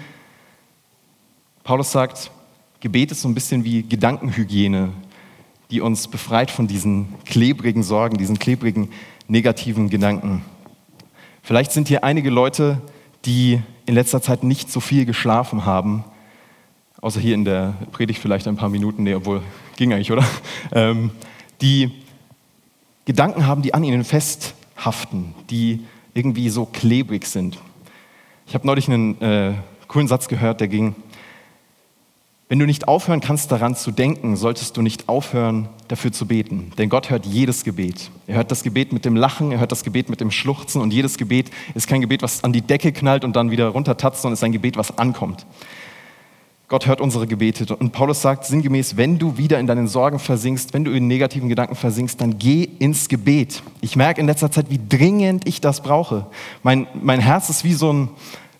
Paulus 1.63 1.91
sagt, 1.91 2.31
Gebet 2.79 3.11
ist 3.11 3.21
so 3.21 3.27
ein 3.27 3.33
bisschen 3.33 3.63
wie 3.63 3.83
Gedankenhygiene, 3.83 4.89
die 5.71 5.81
uns 5.81 6.07
befreit 6.07 6.51
von 6.51 6.67
diesen 6.67 7.15
klebrigen 7.25 7.81
Sorgen, 7.81 8.17
diesen 8.17 8.37
klebrigen 8.37 8.89
negativen 9.27 9.89
Gedanken. 9.89 10.43
Vielleicht 11.41 11.71
sind 11.71 11.87
hier 11.87 12.03
einige 12.03 12.29
Leute, 12.29 12.81
die 13.25 13.61
in 13.85 13.95
letzter 13.95 14.21
Zeit 14.21 14.43
nicht 14.43 14.71
so 14.71 14.79
viel 14.79 15.05
geschlafen 15.05 15.65
haben 15.65 16.03
außer 17.03 17.19
hier 17.19 17.35
in 17.35 17.43
der 17.43 17.73
Predigt 17.91 18.19
vielleicht 18.19 18.47
ein 18.47 18.55
paar 18.55 18.69
Minuten, 18.69 19.03
nee, 19.03 19.13
obwohl 19.13 19.41
ging 19.75 19.91
eigentlich, 19.93 20.11
oder? 20.11 20.25
Ähm, 20.71 21.11
die 21.61 21.91
Gedanken 23.05 23.45
haben, 23.45 23.61
die 23.61 23.73
an 23.73 23.83
ihnen 23.83 24.05
festhaften, 24.05 25.35
die 25.49 25.81
irgendwie 26.13 26.49
so 26.49 26.65
klebrig 26.65 27.25
sind. 27.25 27.59
Ich 28.47 28.55
habe 28.55 28.65
neulich 28.65 28.87
einen 28.87 29.21
äh, 29.21 29.53
coolen 29.87 30.07
Satz 30.07 30.29
gehört, 30.29 30.61
der 30.61 30.69
ging, 30.69 30.95
wenn 32.47 32.59
du 32.59 32.65
nicht 32.65 32.87
aufhören 32.87 33.19
kannst 33.19 33.51
daran 33.51 33.75
zu 33.75 33.91
denken, 33.91 34.37
solltest 34.37 34.77
du 34.77 34.81
nicht 34.81 35.09
aufhören 35.09 35.67
dafür 35.89 36.13
zu 36.13 36.25
beten. 36.25 36.71
Denn 36.77 36.87
Gott 36.87 37.09
hört 37.09 37.25
jedes 37.25 37.65
Gebet. 37.65 38.11
Er 38.27 38.37
hört 38.37 38.51
das 38.51 38.63
Gebet 38.63 38.93
mit 38.93 39.03
dem 39.03 39.17
Lachen, 39.17 39.51
er 39.51 39.59
hört 39.59 39.73
das 39.73 39.83
Gebet 39.83 40.09
mit 40.09 40.21
dem 40.21 40.31
Schluchzen 40.31 40.81
und 40.81 40.93
jedes 40.93 41.17
Gebet 41.17 41.51
ist 41.75 41.87
kein 41.87 41.99
Gebet, 41.99 42.21
was 42.21 42.45
an 42.45 42.53
die 42.53 42.61
Decke 42.61 42.93
knallt 42.93 43.25
und 43.25 43.35
dann 43.35 43.51
wieder 43.51 43.67
runtertatzt, 43.67 44.21
sondern 44.21 44.35
ist 44.35 44.43
ein 44.43 44.53
Gebet, 44.53 44.77
was 44.77 44.97
ankommt. 44.97 45.45
Gott 46.73 46.87
hört 46.87 47.01
unsere 47.01 47.27
Gebete. 47.27 47.75
Und 47.75 47.91
Paulus 47.91 48.23
sagt 48.23 48.45
sinngemäß, 48.45 48.97
wenn 48.97 49.19
du 49.19 49.37
wieder 49.37 49.59
in 49.59 49.67
deinen 49.67 49.87
Sorgen 49.87 50.17
versinkst, 50.17 50.73
wenn 50.73 50.83
du 50.83 50.89
in 50.89 51.05
negativen 51.05 51.47
Gedanken 51.47 51.75
versinkst, 51.75 52.19
dann 52.19 52.39
geh 52.39 52.67
ins 52.79 53.09
Gebet. 53.09 53.61
Ich 53.81 53.95
merke 53.95 54.19
in 54.19 54.25
letzter 54.25 54.49
Zeit, 54.49 54.71
wie 54.71 54.79
dringend 54.89 55.47
ich 55.47 55.61
das 55.61 55.81
brauche. 55.81 56.25
Mein, 56.63 56.87
mein 56.99 57.19
Herz 57.19 57.51
ist 57.51 57.63
wie 57.63 57.73
so 57.73 57.93
ein, 57.93 58.09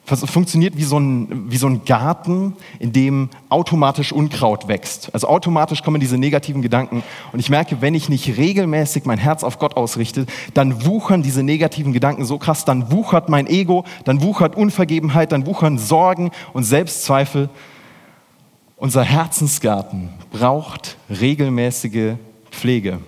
funktioniert 0.06 0.78
wie 0.78 0.84
so, 0.84 1.00
ein, 1.00 1.50
wie 1.50 1.58
so 1.58 1.66
ein 1.66 1.86
Garten, 1.86 2.54
in 2.78 2.94
dem 2.94 3.30
automatisch 3.50 4.12
Unkraut 4.12 4.68
wächst. 4.68 5.10
Also 5.12 5.28
automatisch 5.28 5.82
kommen 5.82 6.00
diese 6.00 6.20
negativen 6.20 6.62
Gedanken. 6.62 7.02
Und 7.32 7.40
ich 7.40 7.50
merke, 7.50 7.82
wenn 7.82 7.96
ich 7.96 8.10
nicht 8.10 8.38
regelmäßig 8.38 9.06
mein 9.06 9.18
Herz 9.18 9.44
auf 9.44 9.58
Gott 9.58 9.76
ausrichte, 9.76 10.28
dann 10.54 10.86
wuchern 10.86 11.24
diese 11.24 11.42
negativen 11.42 11.94
Gedanken 11.94 12.26
so 12.26 12.38
krass, 12.38 12.64
dann 12.64 12.92
wuchert 12.92 13.28
mein 13.28 13.48
Ego, 13.48 13.86
dann 14.04 14.22
wuchert 14.22 14.56
Unvergebenheit, 14.56 15.32
dann 15.32 15.48
wuchern 15.48 15.80
Sorgen 15.80 16.30
und 16.54 16.64
Selbstzweifel. 16.64 17.50
Unser 18.84 19.06
Herzensgarten 19.06 20.10
braucht 20.30 20.98
regelmäßige 21.10 22.16
Pflege, 22.52 23.00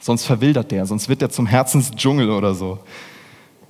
sonst 0.00 0.24
verwildert 0.24 0.72
der, 0.72 0.84
sonst 0.84 1.08
wird 1.08 1.22
er 1.22 1.30
zum 1.30 1.46
Herzensdschungel 1.46 2.28
oder 2.28 2.56
so. 2.56 2.80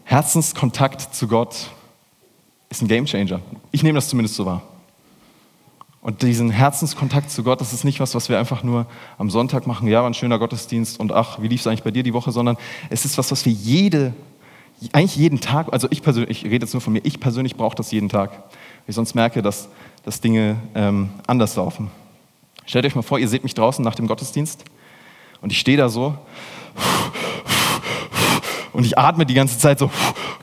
Herzenskontakt 0.04 1.14
zu 1.14 1.28
Gott 1.28 1.68
ist 2.70 2.80
ein 2.80 2.88
Gamechanger. 2.88 3.40
Ich 3.70 3.82
nehme 3.82 3.96
das 3.96 4.08
zumindest 4.08 4.36
so 4.36 4.46
wahr. 4.46 4.62
Und 6.00 6.22
diesen 6.22 6.48
Herzenskontakt 6.48 7.30
zu 7.30 7.42
Gott, 7.42 7.60
das 7.60 7.74
ist 7.74 7.84
nicht 7.84 8.00
was, 8.00 8.14
was 8.14 8.30
wir 8.30 8.38
einfach 8.38 8.62
nur 8.62 8.86
am 9.18 9.28
Sonntag 9.28 9.66
machen, 9.66 9.88
ja, 9.88 10.00
war 10.00 10.08
ein 10.08 10.14
schöner 10.14 10.38
Gottesdienst 10.38 10.98
und 10.98 11.12
ach, 11.12 11.42
wie 11.42 11.48
lief 11.48 11.60
es 11.60 11.66
eigentlich 11.66 11.82
bei 11.82 11.90
dir 11.90 12.02
die 12.02 12.14
Woche, 12.14 12.32
sondern 12.32 12.56
es 12.88 13.04
ist 13.04 13.18
was, 13.18 13.30
was 13.30 13.44
wir 13.44 13.52
jede, 13.52 14.14
eigentlich 14.92 15.16
jeden 15.16 15.42
Tag, 15.42 15.70
also 15.70 15.86
ich 15.90 16.00
persönlich, 16.02 16.46
ich 16.46 16.50
rede 16.50 16.64
jetzt 16.64 16.72
nur 16.72 16.80
von 16.80 16.94
mir, 16.94 17.02
ich 17.04 17.20
persönlich 17.20 17.56
brauche 17.56 17.76
das 17.76 17.90
jeden 17.90 18.08
Tag. 18.08 18.42
Ich 18.86 18.94
sonst 18.94 19.14
merke, 19.14 19.42
dass 19.42 19.68
dass 20.04 20.20
Dinge 20.20 20.56
ähm, 20.74 21.10
anders 21.26 21.56
laufen. 21.56 21.90
Stellt 22.66 22.86
euch 22.86 22.94
mal 22.94 23.02
vor, 23.02 23.18
ihr 23.18 23.28
seht 23.28 23.42
mich 23.42 23.54
draußen 23.54 23.84
nach 23.84 23.94
dem 23.94 24.06
Gottesdienst 24.06 24.64
und 25.40 25.52
ich 25.52 25.58
stehe 25.58 25.76
da 25.76 25.88
so 25.88 26.16
und 28.72 28.84
ich 28.84 28.98
atme 28.98 29.26
die 29.26 29.34
ganze 29.34 29.58
Zeit 29.58 29.78
so 29.78 29.90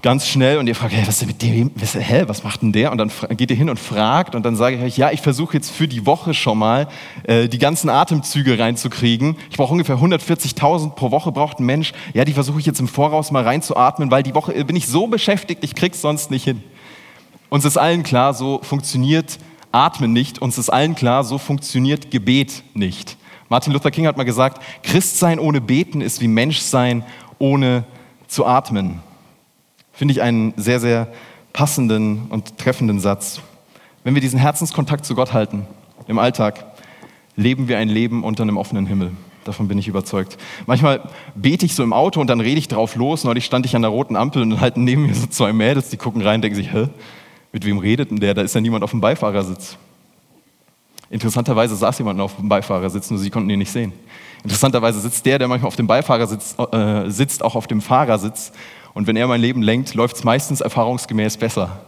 ganz 0.02 0.28
schnell 0.28 0.58
und 0.60 0.68
ihr 0.68 0.76
fragt, 0.76 0.94
hey, 0.94 1.02
was 1.02 1.16
ist 1.16 1.22
denn 1.22 1.28
mit 1.28 1.42
dem? 1.42 1.72
Was, 1.76 1.96
hä, 1.96 2.24
was 2.28 2.44
macht 2.44 2.62
denn 2.62 2.72
der? 2.72 2.92
Und 2.92 3.00
dann 3.00 3.12
geht 3.32 3.52
ihr 3.52 3.58
hin 3.58 3.70
und 3.70 3.80
fragt 3.80 4.36
und 4.36 4.46
dann 4.46 4.56
sage 4.56 4.78
ich 4.78 4.82
euch, 4.82 4.98
ja, 4.98 5.12
ich 5.12 5.22
versuche 5.22 5.56
jetzt 5.56 5.72
für 5.72 5.88
die 5.88 6.06
Woche 6.06 6.34
schon 6.34 6.58
mal 6.58 6.88
äh, 7.24 7.48
die 7.48 7.58
ganzen 7.58 7.90
Atemzüge 7.90 8.58
reinzukriegen. 8.58 9.36
Ich 9.50 9.58
brauche 9.58 9.72
ungefähr 9.72 9.98
140.000 9.98 10.92
pro 10.92 11.12
Woche 11.12 11.32
braucht 11.32 11.60
ein 11.60 11.66
Mensch. 11.66 11.94
Ja, 12.14 12.24
die 12.24 12.34
versuche 12.34 12.60
ich 12.60 12.66
jetzt 12.66 12.80
im 12.80 12.88
Voraus 12.88 13.32
mal 13.32 13.44
reinzuatmen, 13.44 14.12
weil 14.12 14.24
die 14.24 14.36
Woche 14.36 14.54
bin 14.64 14.76
ich 14.76 14.88
so 14.88 15.08
beschäftigt, 15.08 15.64
ich 15.64 15.76
krieg's 15.76 16.02
sonst 16.02 16.32
nicht 16.32 16.44
hin. 16.44 16.64
Uns 17.50 17.66
ist 17.66 17.78
allen 17.78 18.04
klar, 18.04 18.34
so 18.34 18.60
funktioniert 18.62 19.40
Atmen 19.72 20.14
nicht. 20.14 20.40
Uns 20.40 20.58
ist 20.58 20.70
allen 20.70 20.96
klar, 20.96 21.24
so 21.24 21.38
funktioniert 21.38 22.12
Gebet 22.12 22.64
nicht. 22.74 23.18
Martin 23.50 23.74
Luther 23.74 23.92
King 23.92 24.08
hat 24.08 24.18
mal 24.18 24.24
gesagt, 24.24 24.62
Christsein 24.84 25.40
ohne 25.40 25.62
Beten 25.62 26.02
ist 26.02 26.22
wie 26.22 26.28
Menschsein 26.28 27.04
ohne 27.40 27.84
zu 28.28 28.46
atmen. 28.46 29.00
Finde 29.92 30.14
ich 30.14 30.22
einen 30.22 30.54
sehr, 30.56 30.80
sehr 30.80 31.08
passenden 31.52 32.28
und 32.30 32.58
treffenden 32.58 33.00
Satz. 33.00 33.42
Wenn 34.04 34.14
wir 34.14 34.22
diesen 34.22 34.40
Herzenskontakt 34.40 35.04
zu 35.06 35.16
Gott 35.16 35.34
halten 35.34 35.68
im 36.08 36.20
Alltag, 36.20 36.66
leben 37.36 37.68
wir 37.68 37.78
ein 37.80 37.90
Leben 37.90 38.24
unter 38.24 38.44
einem 38.44 38.58
offenen 38.58 38.86
Himmel. 38.86 39.12
Davon 39.46 39.68
bin 39.68 39.80
ich 39.80 39.88
überzeugt. 39.88 40.38
Manchmal 40.68 41.10
bete 41.34 41.66
ich 41.66 41.74
so 41.74 41.82
im 41.82 41.94
Auto 41.94 42.22
und 42.22 42.28
dann 42.28 42.40
rede 42.40 42.60
ich 42.60 42.68
drauf 42.68 42.96
los. 42.96 43.24
Neulich 43.24 43.46
stand 43.46 43.66
ich 43.66 43.76
an 43.76 43.82
der 43.82 43.90
roten 43.90 44.16
Ampel 44.16 44.42
und 44.42 44.52
dann 44.52 44.62
halten 44.62 44.84
neben 44.84 45.08
mir 45.08 45.16
so 45.16 45.28
zwei 45.28 45.54
Mädels, 45.54 45.90
die 45.90 45.98
gucken 45.98 46.22
rein 46.22 46.36
und 46.36 46.42
denken 46.44 46.56
sich, 46.56 46.72
hä, 46.72 46.90
mit 47.52 47.66
wem 47.66 47.78
redet 47.78 48.12
denn 48.12 48.20
der? 48.20 48.34
Da 48.34 48.42
ist 48.42 48.56
ja 48.56 48.62
niemand 48.62 48.84
auf 48.84 48.92
dem 48.92 49.02
Beifahrersitz. 49.02 49.78
Interessanterweise 51.10 51.76
saß 51.76 51.98
jemand 51.98 52.20
auf 52.22 52.36
dem 52.36 52.50
Beifahrersitz, 52.50 53.10
nur 53.10 53.20
sie 53.20 53.32
konnten 53.32 53.50
ihn 53.50 53.60
nicht 53.60 53.72
sehen. 53.72 53.94
Interessanterweise 54.44 55.00
sitzt 55.00 55.26
der, 55.26 55.40
der 55.40 55.48
manchmal 55.48 55.68
auf 55.68 55.76
dem 55.76 55.88
Beifahrersitz 55.88 56.56
äh, 56.72 57.10
sitzt, 57.10 57.44
auch 57.44 57.56
auf 57.56 57.68
dem 57.68 57.82
Fahrersitz. 57.82 58.52
Und 58.94 59.08
wenn 59.08 59.16
er 59.16 59.28
mein 59.28 59.42
Leben 59.42 59.62
lenkt, 59.62 59.94
läuft 59.96 60.18
es 60.18 60.24
meistens 60.24 60.62
erfahrungsgemäß 60.62 61.38
besser. 61.38 61.82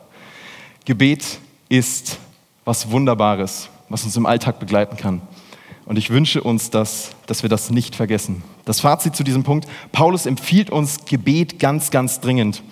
Gebet 0.85 1.39
ist 1.69 2.17
was 2.65 2.89
Wunderbares, 2.89 3.69
was 3.89 4.03
uns 4.03 4.17
im 4.17 4.25
Alltag 4.25 4.59
begleiten 4.59 4.97
kann. 4.97 5.21
Und 5.85 5.97
ich 5.97 6.09
wünsche 6.09 6.41
uns, 6.41 6.69
dass, 6.69 7.11
dass 7.27 7.43
wir 7.43 7.49
das 7.49 7.69
nicht 7.69 7.95
vergessen. 7.95 8.43
Das 8.65 8.79
Fazit 8.79 9.15
zu 9.15 9.23
diesem 9.23 9.43
Punkt, 9.43 9.67
Paulus 9.91 10.25
empfiehlt 10.25 10.69
uns 10.69 11.05
Gebet 11.05 11.59
ganz, 11.59 11.91
ganz 11.91 12.19
dringend. 12.19 12.63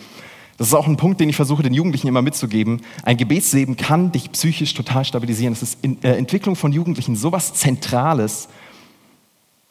Das 0.60 0.68
ist 0.68 0.74
auch 0.74 0.88
ein 0.88 0.98
Punkt, 0.98 1.22
den 1.22 1.30
ich 1.30 1.38
versuche, 1.38 1.63
den 1.63 1.74
Jugendlichen 1.74 2.10
immer 2.10 2.22
mitzugeben. 2.22 2.82
Ein 3.04 3.16
Gebetsleben 3.16 3.78
kann 3.78 4.12
dich 4.12 4.30
psychisch 4.34 4.74
total 4.74 5.06
stabilisieren. 5.06 5.54
Das 5.54 5.63
ist 5.63 5.80
in, 5.82 6.04
äh, 6.04 6.18
Entwicklung 6.18 6.58
von 6.58 6.74
Jugendlichen 6.74 7.16
sowas 7.16 7.54
Zentrales, 7.54 8.50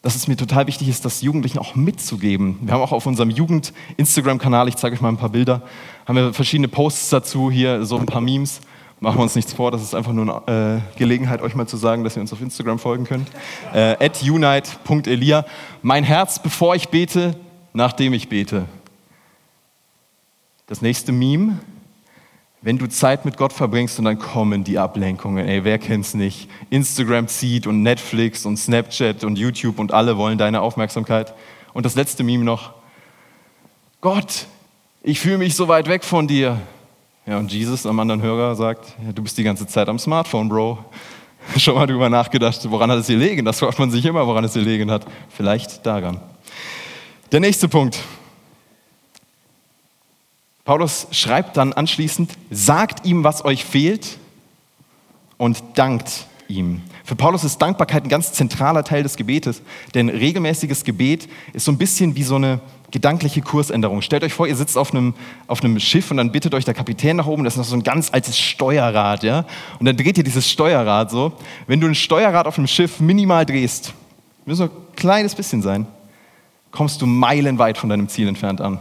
dass 0.00 0.16
es 0.16 0.28
mir 0.28 0.36
total 0.36 0.66
wichtig 0.66 0.88
ist, 0.88 1.04
das 1.04 1.20
Jugendlichen 1.20 1.58
auch 1.58 1.74
mitzugeben. 1.74 2.58
Wir 2.62 2.72
haben 2.72 2.80
auch 2.80 2.92
auf 2.92 3.04
unserem 3.04 3.28
Jugend-Instagram-Kanal, 3.28 4.66
ich 4.68 4.76
zeige 4.76 4.94
euch 4.94 5.02
mal 5.02 5.10
ein 5.10 5.18
paar 5.18 5.28
Bilder, 5.28 5.62
haben 6.06 6.16
wir 6.16 6.32
verschiedene 6.32 6.68
Posts 6.68 7.10
dazu, 7.10 7.50
hier 7.50 7.84
so 7.84 7.98
ein 7.98 8.06
paar 8.06 8.22
Memes. 8.22 8.60
Machen 9.00 9.18
wir 9.18 9.22
uns 9.22 9.36
nichts 9.36 9.52
vor, 9.52 9.70
das 9.70 9.82
ist 9.82 9.94
einfach 9.94 10.12
nur 10.12 10.42
eine 10.48 10.80
äh, 10.94 10.98
Gelegenheit, 10.98 11.42
euch 11.42 11.54
mal 11.54 11.68
zu 11.68 11.76
sagen, 11.76 12.02
dass 12.02 12.16
ihr 12.16 12.22
uns 12.22 12.32
auf 12.32 12.40
Instagram 12.40 12.78
folgen 12.78 13.04
könnt. 13.04 13.28
Äh, 13.74 14.10
unite.elia. 14.22 15.44
Mein 15.82 16.02
Herz, 16.02 16.42
bevor 16.42 16.74
ich 16.74 16.88
bete, 16.88 17.36
nachdem 17.74 18.14
ich 18.14 18.28
bete. 18.28 18.64
Das 20.68 20.82
nächste 20.82 21.12
Meme, 21.12 21.60
wenn 22.60 22.76
du 22.76 22.86
Zeit 22.88 23.24
mit 23.24 23.38
Gott 23.38 23.54
verbringst 23.54 23.98
und 23.98 24.04
dann 24.04 24.18
kommen 24.18 24.64
die 24.64 24.78
Ablenkungen. 24.78 25.48
Ey, 25.48 25.64
wer 25.64 25.78
kennt's 25.78 26.12
nicht? 26.12 26.46
Instagram 26.68 27.26
zieht 27.26 27.66
und 27.66 27.82
Netflix 27.82 28.44
und 28.44 28.58
Snapchat 28.58 29.24
und 29.24 29.38
YouTube 29.38 29.78
und 29.78 29.94
alle 29.94 30.18
wollen 30.18 30.36
deine 30.36 30.60
Aufmerksamkeit. 30.60 31.32
Und 31.72 31.86
das 31.86 31.94
letzte 31.94 32.22
Meme 32.22 32.44
noch. 32.44 32.74
Gott, 34.02 34.46
ich 35.02 35.20
fühle 35.20 35.38
mich 35.38 35.56
so 35.56 35.68
weit 35.68 35.88
weg 35.88 36.04
von 36.04 36.28
dir. 36.28 36.60
Ja, 37.24 37.38
und 37.38 37.50
Jesus 37.50 37.86
am 37.86 37.98
anderen 37.98 38.20
Hörer 38.20 38.54
sagt, 38.54 38.94
ja, 39.02 39.12
du 39.12 39.22
bist 39.22 39.38
die 39.38 39.44
ganze 39.44 39.66
Zeit 39.66 39.88
am 39.88 39.98
Smartphone, 39.98 40.50
Bro. 40.50 40.84
Schon 41.56 41.76
mal 41.76 41.86
drüber 41.86 42.10
nachgedacht, 42.10 42.60
woran 42.70 42.90
hat 42.90 42.98
es 42.98 43.06
gelegen? 43.06 43.46
Das 43.46 43.60
fragt 43.60 43.78
man 43.78 43.90
sich 43.90 44.04
immer, 44.04 44.26
woran 44.26 44.44
es 44.44 44.52
gelegen 44.52 44.90
hat. 44.90 45.06
Vielleicht 45.30 45.86
daran. 45.86 46.20
Der 47.32 47.40
nächste 47.40 47.68
Punkt. 47.68 48.00
Paulus 50.68 51.06
schreibt 51.12 51.56
dann 51.56 51.72
anschließend, 51.72 52.30
sagt 52.50 53.06
ihm, 53.06 53.24
was 53.24 53.42
euch 53.42 53.64
fehlt 53.64 54.18
und 55.38 55.62
dankt 55.76 56.26
ihm. 56.46 56.82
Für 57.04 57.16
Paulus 57.16 57.42
ist 57.42 57.56
Dankbarkeit 57.56 58.04
ein 58.04 58.10
ganz 58.10 58.34
zentraler 58.34 58.84
Teil 58.84 59.02
des 59.02 59.16
Gebetes, 59.16 59.62
denn 59.94 60.10
regelmäßiges 60.10 60.84
Gebet 60.84 61.26
ist 61.54 61.64
so 61.64 61.72
ein 61.72 61.78
bisschen 61.78 62.16
wie 62.16 62.22
so 62.22 62.34
eine 62.34 62.60
gedankliche 62.90 63.40
Kursänderung. 63.40 64.02
Stellt 64.02 64.24
euch 64.24 64.34
vor, 64.34 64.46
ihr 64.46 64.56
sitzt 64.56 64.76
auf 64.76 64.90
einem, 64.92 65.14
auf 65.46 65.64
einem 65.64 65.80
Schiff 65.80 66.10
und 66.10 66.18
dann 66.18 66.32
bittet 66.32 66.52
euch 66.52 66.66
der 66.66 66.74
Kapitän 66.74 67.16
nach 67.16 67.26
oben, 67.26 67.44
das 67.44 67.54
ist 67.54 67.58
noch 67.60 67.64
so 67.64 67.74
ein 67.74 67.82
ganz 67.82 68.12
altes 68.12 68.38
Steuerrad, 68.38 69.22
ja? 69.22 69.46
Und 69.78 69.86
dann 69.86 69.96
dreht 69.96 70.18
ihr 70.18 70.24
dieses 70.24 70.50
Steuerrad 70.50 71.10
so. 71.10 71.32
Wenn 71.66 71.80
du 71.80 71.86
ein 71.86 71.94
Steuerrad 71.94 72.46
auf 72.46 72.58
einem 72.58 72.66
Schiff 72.66 73.00
minimal 73.00 73.46
drehst, 73.46 73.94
muss 74.44 74.58
so 74.58 74.64
ein 74.64 74.70
kleines 74.96 75.34
bisschen 75.34 75.62
sein, 75.62 75.86
kommst 76.72 77.00
du 77.00 77.06
meilenweit 77.06 77.78
von 77.78 77.88
deinem 77.88 78.10
Ziel 78.10 78.28
entfernt 78.28 78.60
an. 78.60 78.80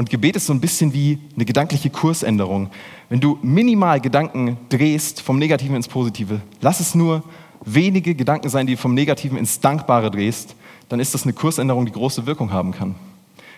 Und 0.00 0.08
Gebet 0.08 0.34
ist 0.34 0.46
so 0.46 0.54
ein 0.54 0.62
bisschen 0.62 0.94
wie 0.94 1.18
eine 1.36 1.44
gedankliche 1.44 1.90
Kursänderung. 1.90 2.70
Wenn 3.10 3.20
du 3.20 3.38
minimal 3.42 4.00
Gedanken 4.00 4.56
drehst 4.70 5.20
vom 5.20 5.38
Negativen 5.38 5.76
ins 5.76 5.88
Positive, 5.88 6.40
lass 6.62 6.80
es 6.80 6.94
nur 6.94 7.22
wenige 7.66 8.14
Gedanken 8.14 8.48
sein, 8.48 8.66
die 8.66 8.76
vom 8.76 8.94
Negativen 8.94 9.36
ins 9.36 9.60
Dankbare 9.60 10.10
drehst, 10.10 10.56
dann 10.88 11.00
ist 11.00 11.12
das 11.12 11.24
eine 11.24 11.34
Kursänderung, 11.34 11.84
die 11.84 11.92
große 11.92 12.24
Wirkung 12.24 12.50
haben 12.50 12.72
kann. 12.72 12.94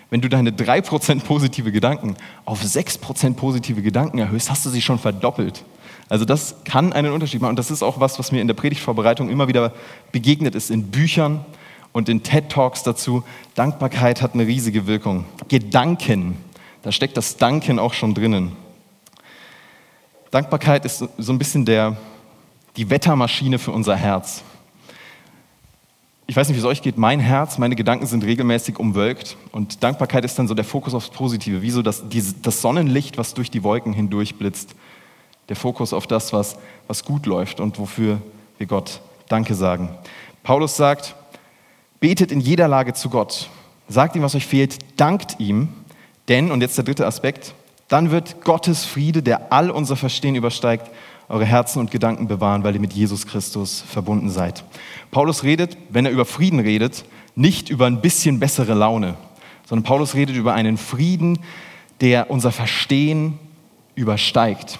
Wenn 0.09 0.19
du 0.19 0.27
deine 0.27 0.51
3% 0.51 1.21
positive 1.21 1.71
Gedanken 1.71 2.17
auf 2.43 2.61
6% 2.61 3.35
positive 3.35 3.81
Gedanken 3.81 4.17
erhöhst, 4.17 4.49
hast 4.49 4.65
du 4.65 4.69
sie 4.69 4.81
schon 4.81 4.99
verdoppelt. 4.99 5.63
Also 6.09 6.25
das 6.25 6.57
kann 6.65 6.91
einen 6.91 7.13
Unterschied 7.13 7.39
machen. 7.39 7.51
Und 7.51 7.59
das 7.59 7.71
ist 7.71 7.83
auch 7.83 8.01
was, 8.01 8.19
was 8.19 8.33
mir 8.33 8.41
in 8.41 8.47
der 8.47 8.53
Predigtvorbereitung 8.53 9.29
immer 9.29 9.47
wieder 9.47 9.71
begegnet 10.11 10.55
ist, 10.55 10.71
in 10.71 10.91
Büchern, 10.91 11.45
und 11.93 12.09
in 12.09 12.23
TED 12.23 12.49
Talks 12.49 12.83
dazu, 12.83 13.23
Dankbarkeit 13.55 14.21
hat 14.21 14.33
eine 14.33 14.45
riesige 14.45 14.87
Wirkung. 14.87 15.25
Gedanken, 15.47 16.37
da 16.81 16.91
steckt 16.91 17.15
das 17.15 17.37
Danken 17.37 17.79
auch 17.79 17.93
schon 17.93 18.13
drinnen. 18.13 18.55
Dankbarkeit 20.31 20.83
ist 20.83 21.05
so 21.17 21.31
ein 21.31 21.37
bisschen 21.37 21.63
der, 21.63 21.95
die 22.75 22.89
Wettermaschine 22.89 23.59
für 23.59 23.71
unser 23.71 23.95
Herz. 23.95 24.43
Ich 26.25 26.35
weiß 26.35 26.47
nicht, 26.47 26.55
wie 26.55 26.61
es 26.61 26.65
euch 26.65 26.81
geht. 26.81 26.97
Mein 26.97 27.19
Herz, 27.19 27.59
meine 27.59 27.75
Gedanken 27.75 28.07
sind 28.07 28.23
regelmäßig 28.23 28.79
umwölkt. 28.79 29.37
Und 29.51 29.83
Dankbarkeit 29.83 30.25
ist 30.25 30.39
dann 30.39 30.47
so 30.47 30.55
der 30.55 30.65
Fokus 30.65 30.95
aufs 30.95 31.09
Positive, 31.09 31.61
wie 31.61 31.69
so 31.69 31.83
das, 31.83 32.03
das 32.41 32.61
Sonnenlicht, 32.61 33.17
was 33.19 33.35
durch 33.35 33.51
die 33.51 33.61
Wolken 33.61 33.93
hindurch 33.93 34.35
blitzt. 34.35 34.73
Der 35.49 35.55
Fokus 35.55 35.93
auf 35.93 36.07
das, 36.07 36.33
was, 36.33 36.57
was 36.87 37.05
gut 37.05 37.27
läuft 37.27 37.59
und 37.59 37.77
wofür 37.77 38.19
wir 38.57 38.65
Gott 38.65 39.01
Danke 39.27 39.53
sagen. 39.53 39.89
Paulus 40.41 40.75
sagt, 40.75 41.15
Betet 42.03 42.33
in 42.33 42.41
jeder 42.41 42.67
Lage 42.67 42.93
zu 42.93 43.09
Gott. 43.09 43.47
Sagt 43.87 44.17
ihm, 44.17 44.23
was 44.23 44.35
euch 44.35 44.45
fehlt, 44.45 44.77
dankt 44.97 45.39
ihm, 45.39 45.69
denn, 46.27 46.51
und 46.51 46.59
jetzt 46.59 46.77
der 46.77 46.83
dritte 46.83 47.07
Aspekt, 47.07 47.53
dann 47.87 48.11
wird 48.11 48.43
Gottes 48.43 48.83
Friede, 48.83 49.23
der 49.23 49.53
all 49.53 49.71
unser 49.71 49.95
Verstehen 49.95 50.35
übersteigt, 50.35 50.91
eure 51.29 51.45
Herzen 51.45 51.79
und 51.79 51.91
Gedanken 51.91 52.27
bewahren, 52.27 52.65
weil 52.65 52.73
ihr 52.73 52.81
mit 52.81 52.91
Jesus 52.91 53.25
Christus 53.25 53.85
verbunden 53.87 54.29
seid. 54.29 54.65
Paulus 55.11 55.43
redet, 55.43 55.77
wenn 55.91 56.05
er 56.05 56.11
über 56.11 56.25
Frieden 56.25 56.59
redet, 56.59 57.05
nicht 57.35 57.69
über 57.69 57.85
ein 57.85 58.01
bisschen 58.01 58.37
bessere 58.37 58.73
Laune, 58.73 59.15
sondern 59.65 59.85
Paulus 59.85 60.13
redet 60.13 60.35
über 60.35 60.53
einen 60.53 60.77
Frieden, 60.77 61.39
der 62.01 62.29
unser 62.29 62.51
Verstehen 62.51 63.39
übersteigt. 63.95 64.77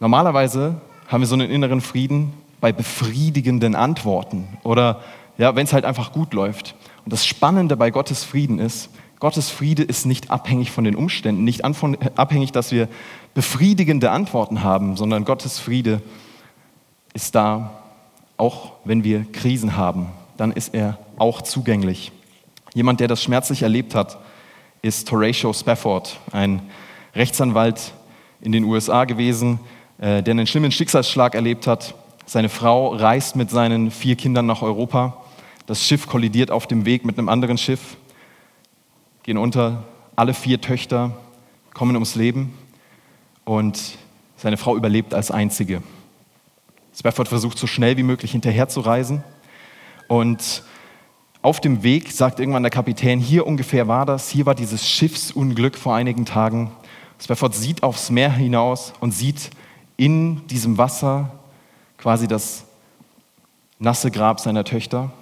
Normalerweise 0.00 0.80
haben 1.06 1.20
wir 1.20 1.26
so 1.26 1.34
einen 1.34 1.50
inneren 1.50 1.82
Frieden 1.82 2.32
bei 2.62 2.72
befriedigenden 2.72 3.74
Antworten 3.74 4.48
oder 4.62 5.02
ja, 5.38 5.54
wenn 5.56 5.64
es 5.64 5.72
halt 5.72 5.84
einfach 5.84 6.12
gut 6.12 6.34
läuft. 6.34 6.74
Und 7.04 7.12
das 7.12 7.24
Spannende 7.24 7.76
bei 7.76 7.90
Gottes 7.90 8.24
Frieden 8.24 8.58
ist, 8.58 8.90
Gottes 9.20 9.50
Friede 9.50 9.82
ist 9.82 10.06
nicht 10.06 10.30
abhängig 10.30 10.70
von 10.70 10.84
den 10.84 10.94
Umständen, 10.94 11.42
nicht 11.42 11.64
abhängig, 11.64 12.52
dass 12.52 12.70
wir 12.70 12.88
befriedigende 13.34 14.10
Antworten 14.10 14.62
haben, 14.62 14.96
sondern 14.96 15.24
Gottes 15.24 15.58
Friede 15.58 16.02
ist 17.14 17.34
da, 17.34 17.82
auch 18.36 18.72
wenn 18.84 19.02
wir 19.02 19.24
Krisen 19.32 19.76
haben. 19.76 20.06
Dann 20.36 20.52
ist 20.52 20.72
er 20.72 20.98
auch 21.16 21.42
zugänglich. 21.42 22.12
Jemand, 22.74 23.00
der 23.00 23.08
das 23.08 23.22
schmerzlich 23.22 23.62
erlebt 23.62 23.96
hat, 23.96 24.18
ist 24.82 25.10
Horatio 25.10 25.52
Spafford, 25.52 26.20
ein 26.30 26.62
Rechtsanwalt 27.14 27.92
in 28.40 28.52
den 28.52 28.62
USA 28.62 29.04
gewesen, 29.04 29.58
äh, 29.98 30.22
der 30.22 30.32
einen 30.32 30.46
schlimmen 30.46 30.70
Schicksalsschlag 30.70 31.34
erlebt 31.34 31.66
hat. 31.66 31.94
Seine 32.24 32.48
Frau 32.48 32.94
reist 32.94 33.34
mit 33.34 33.50
seinen 33.50 33.90
vier 33.90 34.14
Kindern 34.14 34.46
nach 34.46 34.62
Europa 34.62 35.24
das 35.68 35.84
Schiff 35.84 36.06
kollidiert 36.06 36.50
auf 36.50 36.66
dem 36.66 36.86
Weg 36.86 37.04
mit 37.04 37.18
einem 37.18 37.28
anderen 37.28 37.58
Schiff, 37.58 37.98
gehen 39.22 39.36
unter, 39.36 39.84
alle 40.16 40.32
vier 40.32 40.62
Töchter 40.62 41.14
kommen 41.74 41.94
ums 41.94 42.14
Leben 42.14 42.54
und 43.44 43.98
seine 44.36 44.56
Frau 44.56 44.76
überlebt 44.76 45.12
als 45.12 45.30
einzige. 45.30 45.82
Spafford 46.98 47.28
versucht 47.28 47.58
so 47.58 47.66
schnell 47.66 47.98
wie 47.98 48.02
möglich 48.02 48.32
hinterherzureisen 48.32 49.22
und 50.08 50.62
auf 51.42 51.60
dem 51.60 51.82
Weg 51.82 52.12
sagt 52.12 52.40
irgendwann 52.40 52.62
der 52.62 52.70
Kapitän, 52.70 53.20
hier 53.20 53.46
ungefähr 53.46 53.88
war 53.88 54.06
das, 54.06 54.30
hier 54.30 54.46
war 54.46 54.54
dieses 54.54 54.88
Schiffsunglück 54.88 55.76
vor 55.76 55.94
einigen 55.94 56.24
Tagen. 56.24 56.70
Spafford 57.20 57.54
sieht 57.54 57.82
aufs 57.82 58.08
Meer 58.08 58.32
hinaus 58.32 58.94
und 59.00 59.12
sieht 59.12 59.50
in 59.98 60.46
diesem 60.46 60.78
Wasser 60.78 61.30
quasi 61.98 62.26
das 62.26 62.64
nasse 63.78 64.10
Grab 64.10 64.40
seiner 64.40 64.64
Töchter 64.64 65.12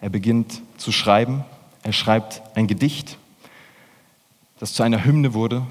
er 0.00 0.10
beginnt 0.10 0.62
zu 0.76 0.92
schreiben. 0.92 1.44
Er 1.82 1.92
schreibt 1.92 2.42
ein 2.54 2.66
Gedicht, 2.66 3.18
das 4.58 4.74
zu 4.74 4.82
einer 4.82 5.04
Hymne 5.04 5.34
wurde, 5.34 5.62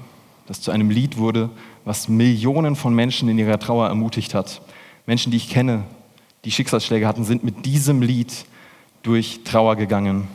das 0.46 0.60
zu 0.60 0.70
einem 0.70 0.90
Lied 0.90 1.18
wurde, 1.18 1.50
was 1.84 2.08
Millionen 2.08 2.76
von 2.76 2.94
Menschen 2.94 3.28
in 3.28 3.38
ihrer 3.38 3.58
Trauer 3.58 3.88
ermutigt 3.88 4.34
hat. 4.34 4.60
Menschen, 5.06 5.30
die 5.30 5.36
ich 5.36 5.48
kenne, 5.48 5.84
die 6.44 6.50
Schicksalsschläge 6.50 7.06
hatten, 7.06 7.24
sind 7.24 7.44
mit 7.44 7.66
diesem 7.66 8.02
Lied 8.02 8.46
durch 9.02 9.40
Trauer 9.44 9.76
gegangen. 9.76 10.28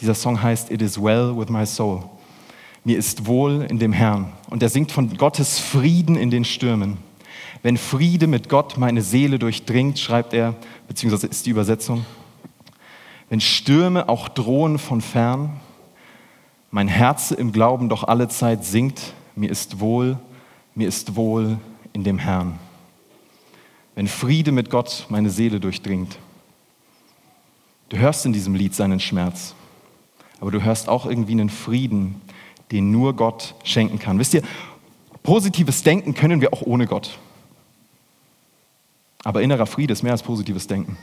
Dieser 0.00 0.14
Song 0.14 0.42
heißt 0.42 0.70
It 0.70 0.82
is 0.82 1.02
well 1.02 1.36
with 1.36 1.48
my 1.48 1.66
soul. 1.66 2.04
Mir 2.84 2.96
ist 2.96 3.26
wohl 3.26 3.66
in 3.68 3.78
dem 3.78 3.92
Herrn. 3.92 4.32
Und 4.48 4.62
er 4.62 4.68
singt 4.68 4.92
von 4.92 5.16
Gottes 5.16 5.58
Frieden 5.58 6.16
in 6.16 6.30
den 6.30 6.44
Stürmen. 6.44 6.98
Wenn 7.62 7.76
Friede 7.76 8.26
mit 8.26 8.48
Gott 8.48 8.78
meine 8.78 9.02
Seele 9.02 9.38
durchdringt, 9.38 9.98
schreibt 9.98 10.32
er, 10.32 10.54
beziehungsweise 10.86 11.26
ist 11.26 11.44
die 11.44 11.50
Übersetzung, 11.50 12.06
wenn 13.28 13.40
Stürme 13.40 14.08
auch 14.08 14.28
drohen 14.28 14.78
von 14.78 15.00
fern, 15.00 15.60
mein 16.70 16.88
Herz 16.88 17.30
im 17.30 17.52
Glauben 17.52 17.88
doch 17.88 18.04
alle 18.04 18.28
Zeit 18.28 18.64
singt, 18.64 19.14
mir 19.36 19.50
ist 19.50 19.80
wohl, 19.80 20.18
mir 20.74 20.88
ist 20.88 21.16
wohl 21.16 21.58
in 21.92 22.04
dem 22.04 22.18
Herrn. 22.18 22.58
Wenn 23.94 24.06
Friede 24.06 24.52
mit 24.52 24.70
Gott 24.70 25.06
meine 25.08 25.30
Seele 25.30 25.60
durchdringt. 25.60 26.18
Du 27.88 27.96
hörst 27.96 28.26
in 28.26 28.32
diesem 28.32 28.54
Lied 28.54 28.74
seinen 28.74 29.00
Schmerz, 29.00 29.54
aber 30.40 30.50
du 30.50 30.62
hörst 30.62 30.88
auch 30.88 31.06
irgendwie 31.06 31.32
einen 31.32 31.48
Frieden, 31.48 32.20
den 32.70 32.90
nur 32.90 33.14
Gott 33.14 33.54
schenken 33.64 33.98
kann. 33.98 34.18
Wisst 34.18 34.34
ihr, 34.34 34.42
positives 35.22 35.82
Denken 35.82 36.14
können 36.14 36.40
wir 36.40 36.52
auch 36.52 36.62
ohne 36.62 36.86
Gott. 36.86 37.18
Aber 39.24 39.42
innerer 39.42 39.66
Friede 39.66 39.92
ist 39.92 40.02
mehr 40.02 40.12
als 40.12 40.22
positives 40.22 40.66
Denken 40.66 40.96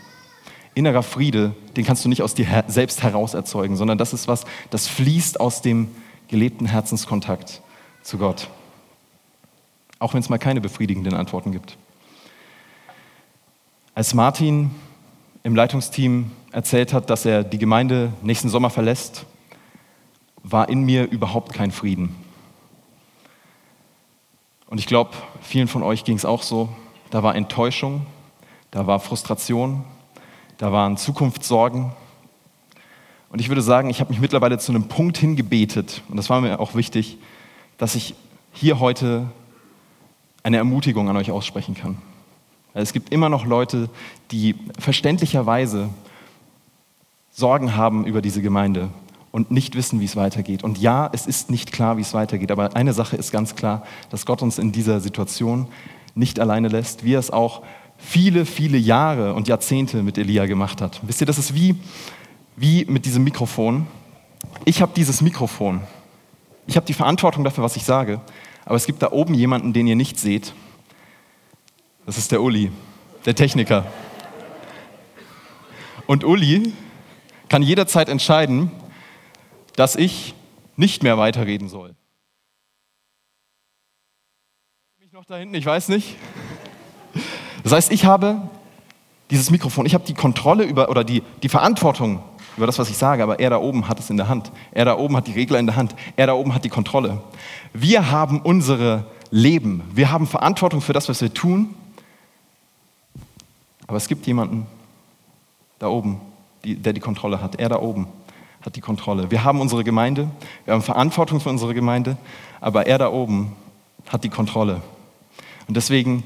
innerer 0.76 1.04
Friede, 1.04 1.56
den 1.76 1.86
kannst 1.86 2.06
du 2.06 2.10
nicht 2.10 2.22
aus 2.22 2.36
dir 2.36 2.64
selbst 2.68 3.02
heraus 3.02 3.34
erzeugen, 3.34 3.76
sondern 3.76 3.98
das 3.98 4.14
ist 4.14 4.28
was, 4.28 4.46
das 4.70 4.88
fließt 4.88 5.40
aus 5.40 5.62
dem 5.62 5.90
gelebten 6.28 6.68
Herzenskontakt 6.68 7.62
zu 8.04 8.18
Gott. 8.18 8.50
Auch 10.00 10.14
wenn 10.14 10.20
es 10.20 10.30
mal 10.30 10.38
keine 10.38 10.62
befriedigenden 10.62 11.14
Antworten 11.14 11.52
gibt. 11.52 11.78
Als 13.96 14.14
Martin 14.14 14.72
im 15.44 15.56
Leitungsteam 15.56 16.32
erzählt 16.52 16.92
hat, 16.92 17.10
dass 17.10 17.26
er 17.26 17.44
die 17.44 17.58
Gemeinde 17.58 18.12
nächsten 18.22 18.50
Sommer 18.50 18.70
verlässt, 18.70 19.26
war 20.44 20.70
in 20.70 20.84
mir 20.84 21.10
überhaupt 21.10 21.54
kein 21.54 21.72
Frieden. 21.72 22.16
Und 24.68 24.80
ich 24.80 24.88
glaube, 24.88 25.12
vielen 25.42 25.68
von 25.68 25.84
euch 25.84 26.04
ging 26.04 26.18
es 26.18 26.26
auch 26.26 26.44
so. 26.44 26.70
Da 27.10 27.24
war 27.24 27.36
Enttäuschung, 27.36 28.06
da 28.72 28.88
war 28.88 29.00
Frustration, 29.00 29.86
da 30.58 30.72
waren 30.72 30.98
Zukunftssorgen. 30.98 31.92
Und 33.30 33.40
ich 33.42 33.50
würde 33.50 33.62
sagen, 33.62 33.90
ich 33.90 34.00
habe 34.00 34.12
mich 34.12 34.20
mittlerweile 34.20 34.58
zu 34.58 34.72
einem 34.72 34.88
Punkt 34.88 35.18
hingebetet, 35.18 36.02
und 36.10 36.18
das 36.18 36.30
war 36.30 36.42
mir 36.42 36.60
auch 36.60 36.76
wichtig, 36.76 37.18
dass 37.78 37.96
ich 37.96 38.16
hier 38.54 38.80
heute 38.80 39.28
eine 40.44 40.58
Ermutigung 40.58 41.10
an 41.10 41.18
euch 41.18 41.32
aussprechen 41.32 41.76
kann. 41.76 41.98
Es 42.74 42.94
gibt 42.94 43.12
immer 43.12 43.30
noch 43.30 43.46
Leute, 43.46 43.90
die 44.32 44.56
verständlicherweise 44.80 45.90
Sorgen 47.32 47.76
haben 47.76 48.06
über 48.06 48.22
diese 48.22 48.42
Gemeinde 48.42 48.90
und 49.32 49.52
nicht 49.52 49.76
wissen, 49.76 50.00
wie 50.00 50.06
es 50.06 50.16
weitergeht. 50.16 50.64
Und 50.64 50.78
ja, 50.78 51.10
es 51.12 51.28
ist 51.28 51.50
nicht 51.50 51.72
klar, 51.72 51.98
wie 51.98 52.02
es 52.02 52.14
weitergeht, 52.14 52.52
aber 52.52 52.76
eine 52.76 52.94
Sache 52.94 53.18
ist 53.18 53.32
ganz 53.32 53.56
klar, 53.56 53.84
dass 54.10 54.26
Gott 54.26 54.42
uns 54.42 54.58
in 54.58 54.72
dieser 54.72 55.02
Situation 55.02 55.68
nicht 56.16 56.40
alleine 56.40 56.70
lässt, 56.70 57.04
wie 57.04 57.16
er 57.16 57.20
es 57.20 57.32
auch 57.32 57.62
viele, 57.98 58.46
viele 58.46 58.78
Jahre 58.78 59.34
und 59.34 59.48
Jahrzehnte 59.48 60.04
mit 60.04 60.18
Elia 60.18 60.46
gemacht 60.46 60.82
hat. 60.82 61.00
Wisst 61.04 61.22
ihr, 61.22 61.28
das 61.28 61.38
ist 61.38 61.54
wie, 61.54 61.76
wie 62.56 62.86
mit 62.86 63.06
diesem 63.06 63.24
Mikrofon. 63.24 63.88
Ich 64.64 64.82
habe 64.82 64.92
dieses 64.96 65.22
Mikrofon. 65.22 65.82
Ich 66.68 66.76
habe 66.76 66.86
die 66.86 66.94
Verantwortung 66.94 67.44
dafür, 67.44 67.64
was 67.64 67.76
ich 67.76 67.84
sage. 67.84 68.22
Aber 68.66 68.76
es 68.76 68.86
gibt 68.86 69.02
da 69.02 69.12
oben 69.12 69.34
jemanden, 69.34 69.74
den 69.74 69.88
ihr 69.88 69.96
nicht 69.96 70.20
seht. 70.20 70.54
Das 72.06 72.18
ist 72.18 72.32
der 72.32 72.42
Uli, 72.42 72.72
der 73.26 73.36
Techniker. 73.36 73.86
Und 76.08 76.24
Uli 76.24 76.74
kann 77.50 77.62
jederzeit 77.62 78.10
entscheiden, 78.10 78.72
dass 79.76 79.96
ich 79.96 80.36
nicht 80.76 81.04
mehr 81.04 81.18
weiterreden 81.18 81.70
soll. 81.70 81.96
Mich 85.00 85.12
noch 85.12 85.26
da 85.26 85.38
hinten, 85.38 85.56
ich 85.56 85.66
weiß 85.66 85.90
nicht. 85.90 86.16
Das 87.66 87.72
heißt, 87.72 87.92
ich 87.92 88.06
habe 88.06 88.38
dieses 89.32 89.50
Mikrofon, 89.50 89.88
ich 89.88 89.96
habe 89.96 90.06
die 90.06 90.14
Kontrolle 90.14 90.66
über 90.66 90.88
oder 90.88 91.04
die, 91.04 91.24
die 91.42 91.50
Verantwortung 91.50 92.20
über 92.58 92.68
das, 92.68 92.78
was 92.78 92.92
ich 92.92 92.98
sage, 92.98 93.24
aber 93.24 93.40
er 93.40 93.50
da 93.50 93.58
oben 93.58 93.88
hat 93.90 94.00
es 94.00 94.12
in 94.12 94.18
der 94.18 94.30
Hand. 94.30 94.52
Er 94.72 94.86
da 94.86 94.96
oben 95.00 95.18
hat 95.18 95.26
die 95.26 95.32
Regler 95.32 95.58
in 95.58 95.66
der 95.66 95.76
Hand. 95.76 95.96
Er 96.16 96.28
da 96.28 96.36
oben 96.36 96.54
hat 96.54 96.64
die 96.64 96.70
Kontrolle. 96.70 97.24
Wir 97.74 98.12
haben 98.12 98.40
unsere 98.42 99.08
Leben. 99.32 99.82
Wir 99.92 100.12
haben 100.12 100.28
Verantwortung 100.28 100.80
für 100.80 100.94
das, 100.94 101.10
was 101.10 101.22
wir 101.22 101.34
tun. 101.34 101.74
Aber 103.88 103.98
es 103.98 104.08
gibt 104.08 104.28
jemanden 104.28 104.68
da 105.80 105.88
oben, 105.88 106.22
die, 106.64 106.76
der 106.76 106.94
die 106.94 107.02
Kontrolle 107.02 107.42
hat. 107.42 107.56
Er 107.56 107.70
da 107.70 107.80
oben 107.80 108.08
hat 108.64 108.76
die 108.76 108.82
Kontrolle. 108.82 109.32
Wir 109.32 109.44
haben 109.44 109.60
unsere 109.60 109.84
Gemeinde, 109.84 110.30
wir 110.66 110.76
haben 110.76 110.84
Verantwortung 110.84 111.40
für 111.40 111.50
unsere 111.50 111.74
Gemeinde, 111.74 112.16
aber 112.62 112.86
er 112.86 113.00
da 113.00 113.12
oben 113.12 113.56
hat 114.08 114.24
die 114.24 114.30
Kontrolle. 114.30 114.84
Und 115.68 115.76
deswegen 115.76 116.26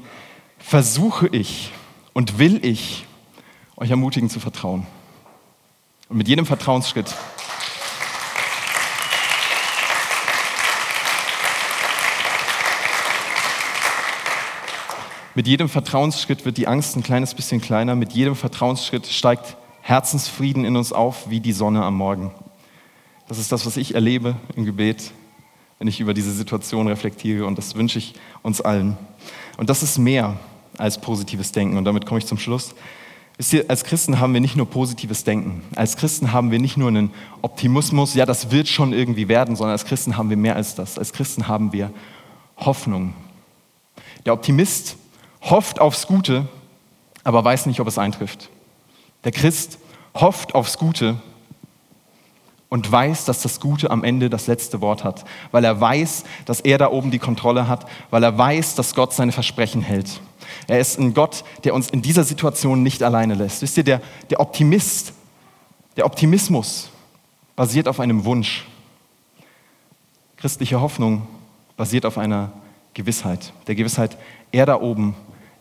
versuche 0.60 1.28
ich 1.28 1.72
und 2.12 2.38
will 2.38 2.64
ich 2.64 3.06
euch 3.76 3.90
ermutigen 3.90 4.30
zu 4.30 4.40
vertrauen. 4.40 4.86
Und 6.08 6.16
mit 6.16 6.28
jedem 6.28 6.46
Vertrauensschritt 6.46 7.14
Mit 15.36 15.46
jedem 15.46 15.68
Vertrauensschritt 15.68 16.44
wird 16.44 16.58
die 16.58 16.66
Angst 16.66 16.96
ein 16.96 17.02
kleines 17.04 17.34
bisschen 17.34 17.60
kleiner. 17.60 17.94
Mit 17.94 18.12
jedem 18.12 18.34
Vertrauensschritt 18.34 19.06
steigt 19.06 19.56
Herzensfrieden 19.80 20.64
in 20.64 20.76
uns 20.76 20.92
auf 20.92 21.30
wie 21.30 21.40
die 21.40 21.52
Sonne 21.52 21.82
am 21.82 21.96
Morgen. 21.96 22.32
Das 23.28 23.38
ist 23.38 23.52
das, 23.52 23.64
was 23.64 23.76
ich 23.76 23.94
erlebe 23.94 24.36
im 24.56 24.64
Gebet, 24.64 25.12
wenn 25.78 25.86
ich 25.86 26.00
über 26.00 26.14
diese 26.14 26.32
Situation 26.32 26.88
reflektiere 26.88 27.46
und 27.46 27.56
das 27.56 27.76
wünsche 27.76 27.98
ich 27.98 28.14
uns 28.42 28.60
allen. 28.60 28.98
Und 29.56 29.70
das 29.70 29.82
ist 29.82 29.98
mehr 29.98 30.36
als 30.80 31.00
positives 31.00 31.52
Denken 31.52 31.76
und 31.76 31.84
damit 31.84 32.06
komme 32.06 32.18
ich 32.18 32.26
zum 32.26 32.38
Schluss. 32.38 32.74
Ihr, 33.52 33.64
als 33.68 33.84
Christen 33.84 34.20
haben 34.20 34.34
wir 34.34 34.40
nicht 34.40 34.56
nur 34.56 34.66
positives 34.66 35.24
Denken. 35.24 35.62
Als 35.74 35.96
Christen 35.96 36.32
haben 36.32 36.50
wir 36.50 36.58
nicht 36.58 36.76
nur 36.76 36.88
einen 36.88 37.10
Optimismus, 37.40 38.14
ja, 38.14 38.26
das 38.26 38.50
wird 38.50 38.68
schon 38.68 38.92
irgendwie 38.92 39.28
werden, 39.28 39.56
sondern 39.56 39.72
als 39.72 39.86
Christen 39.86 40.16
haben 40.18 40.28
wir 40.28 40.36
mehr 40.36 40.56
als 40.56 40.74
das. 40.74 40.98
Als 40.98 41.12
Christen 41.12 41.48
haben 41.48 41.72
wir 41.72 41.90
Hoffnung. 42.58 43.14
Der 44.26 44.34
Optimist 44.34 44.96
hofft 45.40 45.80
aufs 45.80 46.06
Gute, 46.06 46.48
aber 47.24 47.42
weiß 47.42 47.64
nicht, 47.64 47.80
ob 47.80 47.86
es 47.86 47.96
eintrifft. 47.96 48.50
Der 49.24 49.32
Christ 49.32 49.78
hofft 50.14 50.54
aufs 50.54 50.76
Gute 50.76 51.16
und 52.68 52.90
weiß, 52.90 53.24
dass 53.24 53.42
das 53.42 53.60
Gute 53.60 53.90
am 53.90 54.04
Ende 54.04 54.30
das 54.30 54.46
letzte 54.46 54.80
Wort 54.80 55.02
hat, 55.02 55.24
weil 55.50 55.64
er 55.64 55.80
weiß, 55.80 56.24
dass 56.44 56.60
er 56.60 56.78
da 56.78 56.90
oben 56.90 57.10
die 57.10 57.18
Kontrolle 57.18 57.68
hat, 57.68 57.86
weil 58.10 58.22
er 58.22 58.36
weiß, 58.36 58.74
dass 58.74 58.94
Gott 58.94 59.12
seine 59.12 59.32
Versprechen 59.32 59.82
hält. 59.82 60.20
Er 60.66 60.80
ist 60.80 60.98
ein 60.98 61.14
Gott, 61.14 61.44
der 61.64 61.74
uns 61.74 61.90
in 61.90 62.02
dieser 62.02 62.24
Situation 62.24 62.82
nicht 62.82 63.02
alleine 63.02 63.34
lässt. 63.34 63.62
Wisst 63.62 63.76
ihr, 63.76 63.84
der, 63.84 64.00
der 64.30 64.40
Optimist, 64.40 65.12
der 65.96 66.06
Optimismus 66.06 66.90
basiert 67.56 67.88
auf 67.88 68.00
einem 68.00 68.24
Wunsch. 68.24 68.66
Christliche 70.36 70.80
Hoffnung 70.80 71.26
basiert 71.76 72.06
auf 72.06 72.18
einer 72.18 72.52
Gewissheit. 72.94 73.52
Der 73.66 73.74
Gewissheit, 73.74 74.16
er 74.52 74.66
da 74.66 74.80
oben 74.80 75.14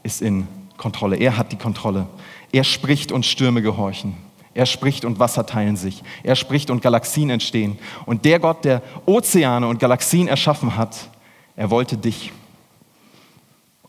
ist 0.04 0.22
in 0.22 0.48
Kontrolle. 0.78 1.18
Er 1.18 1.38
hat 1.38 1.52
die 1.52 1.58
Kontrolle. 1.58 2.08
Er 2.52 2.64
spricht 2.64 3.12
und 3.12 3.26
Stürme 3.26 3.62
gehorchen. 3.62 4.16
Er 4.54 4.66
spricht 4.66 5.06
und 5.06 5.20
Wasser 5.20 5.46
teilen 5.46 5.76
sich. 5.76 6.04
Er 6.24 6.36
spricht 6.36 6.70
und 6.70 6.82
Galaxien 6.82 7.30
entstehen. 7.30 7.78
Und 8.06 8.26
der 8.26 8.40
Gott, 8.40 8.66
der 8.66 8.82
Ozeane 9.06 9.68
und 9.68 9.80
Galaxien 9.80 10.28
erschaffen 10.28 10.76
hat, 10.76 11.10
er 11.56 11.70
wollte 11.70 11.98
dich. 11.98 12.32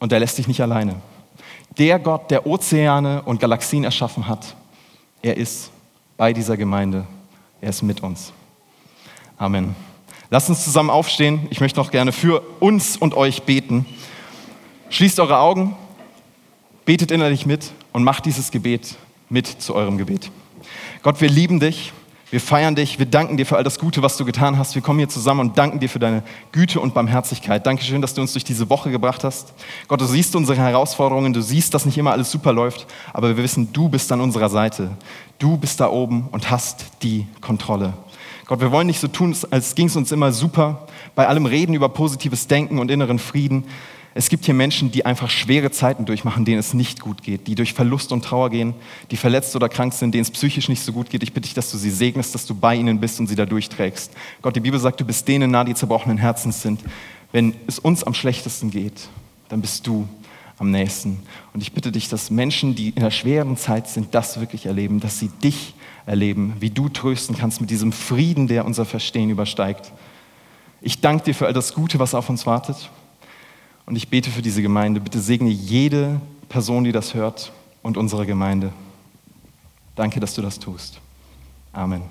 Und 0.00 0.12
er 0.12 0.18
lässt 0.18 0.38
dich 0.38 0.48
nicht 0.48 0.60
alleine. 0.60 0.96
Der 1.78 2.00
Gott, 2.00 2.30
der 2.30 2.46
Ozeane 2.46 3.22
und 3.22 3.38
Galaxien 3.38 3.84
erschaffen 3.84 4.26
hat, 4.26 4.56
er 5.22 5.36
ist 5.36 5.70
bei 6.16 6.32
dieser 6.32 6.56
Gemeinde. 6.56 7.06
Er 7.60 7.70
ist 7.70 7.82
mit 7.82 8.02
uns. 8.02 8.32
Amen. 9.38 9.76
Lasst 10.30 10.48
uns 10.48 10.64
zusammen 10.64 10.90
aufstehen. 10.90 11.46
Ich 11.50 11.60
möchte 11.60 11.78
noch 11.78 11.90
gerne 11.90 12.12
für 12.12 12.40
uns 12.60 12.96
und 12.96 13.14
euch 13.14 13.42
beten. 13.42 13.86
Schließt 14.88 15.20
eure 15.20 15.38
Augen. 15.38 15.76
Betet 16.84 17.10
innerlich 17.10 17.46
mit 17.46 17.72
und 17.92 18.02
macht 18.02 18.26
dieses 18.26 18.50
Gebet 18.50 18.96
mit 19.28 19.46
zu 19.46 19.74
eurem 19.74 19.98
Gebet. 19.98 20.30
Gott, 21.02 21.20
wir 21.20 21.28
lieben 21.28 21.60
dich, 21.60 21.92
wir 22.30 22.40
feiern 22.40 22.76
dich, 22.76 23.00
wir 23.00 23.06
danken 23.06 23.36
dir 23.36 23.44
für 23.44 23.56
all 23.56 23.64
das 23.64 23.78
Gute, 23.80 24.02
was 24.02 24.16
du 24.16 24.24
getan 24.24 24.56
hast. 24.56 24.76
Wir 24.76 24.82
kommen 24.82 25.00
hier 25.00 25.08
zusammen 25.08 25.40
und 25.40 25.58
danken 25.58 25.80
dir 25.80 25.88
für 25.88 25.98
deine 25.98 26.22
Güte 26.52 26.78
und 26.78 26.94
Barmherzigkeit. 26.94 27.66
Dankeschön, 27.66 28.00
dass 28.00 28.14
du 28.14 28.20
uns 28.20 28.32
durch 28.32 28.44
diese 28.44 28.70
Woche 28.70 28.92
gebracht 28.92 29.24
hast. 29.24 29.52
Gott, 29.88 30.00
du 30.00 30.04
siehst 30.04 30.36
unsere 30.36 30.56
Herausforderungen, 30.58 31.32
du 31.32 31.42
siehst, 31.42 31.74
dass 31.74 31.86
nicht 31.86 31.98
immer 31.98 32.12
alles 32.12 32.30
super 32.30 32.52
läuft, 32.52 32.86
aber 33.12 33.36
wir 33.36 33.42
wissen, 33.42 33.72
du 33.72 33.88
bist 33.88 34.12
an 34.12 34.20
unserer 34.20 34.48
Seite. 34.48 34.90
Du 35.40 35.56
bist 35.56 35.80
da 35.80 35.90
oben 35.90 36.28
und 36.30 36.50
hast 36.50 36.84
die 37.02 37.26
Kontrolle. 37.40 37.94
Gott, 38.46 38.60
wir 38.60 38.70
wollen 38.70 38.86
nicht 38.86 39.00
so 39.00 39.08
tun, 39.08 39.34
als 39.50 39.74
ging 39.74 39.86
es 39.86 39.96
uns 39.96 40.12
immer 40.12 40.30
super, 40.32 40.86
bei 41.16 41.26
allem 41.26 41.46
Reden 41.46 41.74
über 41.74 41.88
positives 41.88 42.46
Denken 42.46 42.78
und 42.78 42.90
inneren 42.90 43.18
Frieden. 43.18 43.64
Es 44.12 44.28
gibt 44.28 44.44
hier 44.44 44.54
Menschen, 44.54 44.90
die 44.90 45.06
einfach 45.06 45.30
schwere 45.30 45.70
Zeiten 45.70 46.04
durchmachen, 46.04 46.44
denen 46.44 46.58
es 46.58 46.74
nicht 46.74 47.00
gut 47.00 47.22
geht, 47.22 47.46
die 47.46 47.54
durch 47.54 47.74
Verlust 47.74 48.10
und 48.10 48.24
Trauer 48.24 48.50
gehen, 48.50 48.74
die 49.10 49.16
verletzt 49.16 49.54
oder 49.54 49.68
krank 49.68 49.92
sind, 49.92 50.12
denen 50.12 50.22
es 50.22 50.30
psychisch 50.32 50.68
nicht 50.68 50.82
so 50.82 50.92
gut 50.92 51.10
geht. 51.10 51.22
Ich 51.22 51.32
bitte 51.32 51.46
dich, 51.46 51.54
dass 51.54 51.70
du 51.70 51.78
sie 51.78 51.90
segnest, 51.90 52.34
dass 52.34 52.44
du 52.44 52.54
bei 52.54 52.74
ihnen 52.74 52.98
bist 52.98 53.20
und 53.20 53.28
sie 53.28 53.36
da 53.36 53.46
durchträgst. 53.46 54.12
Gott, 54.42 54.56
die 54.56 54.60
Bibel 54.60 54.80
sagt, 54.80 55.00
du 55.00 55.04
bist 55.04 55.28
denen 55.28 55.52
nah, 55.52 55.62
die 55.62 55.74
zerbrochenen 55.74 56.18
Herzens 56.18 56.60
sind. 56.60 56.80
Wenn 57.30 57.54
es 57.68 57.78
uns 57.78 58.02
am 58.02 58.14
schlechtesten 58.14 58.72
geht, 58.72 59.08
dann 59.48 59.60
bist 59.60 59.86
du 59.86 60.08
am 60.58 60.72
nächsten. 60.72 61.22
Und 61.54 61.62
ich 61.62 61.72
bitte 61.72 61.92
dich, 61.92 62.08
dass 62.08 62.30
Menschen, 62.30 62.74
die 62.74 62.90
in 62.90 62.98
einer 62.98 63.12
schweren 63.12 63.56
Zeit 63.56 63.88
sind, 63.88 64.14
das 64.14 64.40
wirklich 64.40 64.66
erleben, 64.66 64.98
dass 64.98 65.20
sie 65.20 65.28
dich 65.28 65.74
erleben, 66.04 66.54
wie 66.58 66.70
du 66.70 66.88
trösten 66.88 67.36
kannst 67.36 67.60
mit 67.60 67.70
diesem 67.70 67.92
Frieden, 67.92 68.48
der 68.48 68.64
unser 68.64 68.84
Verstehen 68.84 69.30
übersteigt. 69.30 69.92
Ich 70.82 71.00
danke 71.00 71.24
dir 71.24 71.34
für 71.34 71.46
all 71.46 71.52
das 71.52 71.74
Gute, 71.74 71.98
was 71.98 72.14
auf 72.14 72.28
uns 72.28 72.44
wartet. 72.44 72.90
Und 73.90 73.96
ich 73.96 74.06
bete 74.06 74.30
für 74.30 74.40
diese 74.40 74.62
Gemeinde. 74.62 75.00
Bitte 75.00 75.18
segne 75.18 75.50
jede 75.50 76.20
Person, 76.48 76.84
die 76.84 76.92
das 76.92 77.14
hört 77.14 77.50
und 77.82 77.96
unsere 77.96 78.24
Gemeinde. 78.24 78.72
Danke, 79.96 80.20
dass 80.20 80.32
du 80.32 80.42
das 80.42 80.60
tust. 80.60 81.00
Amen. 81.72 82.02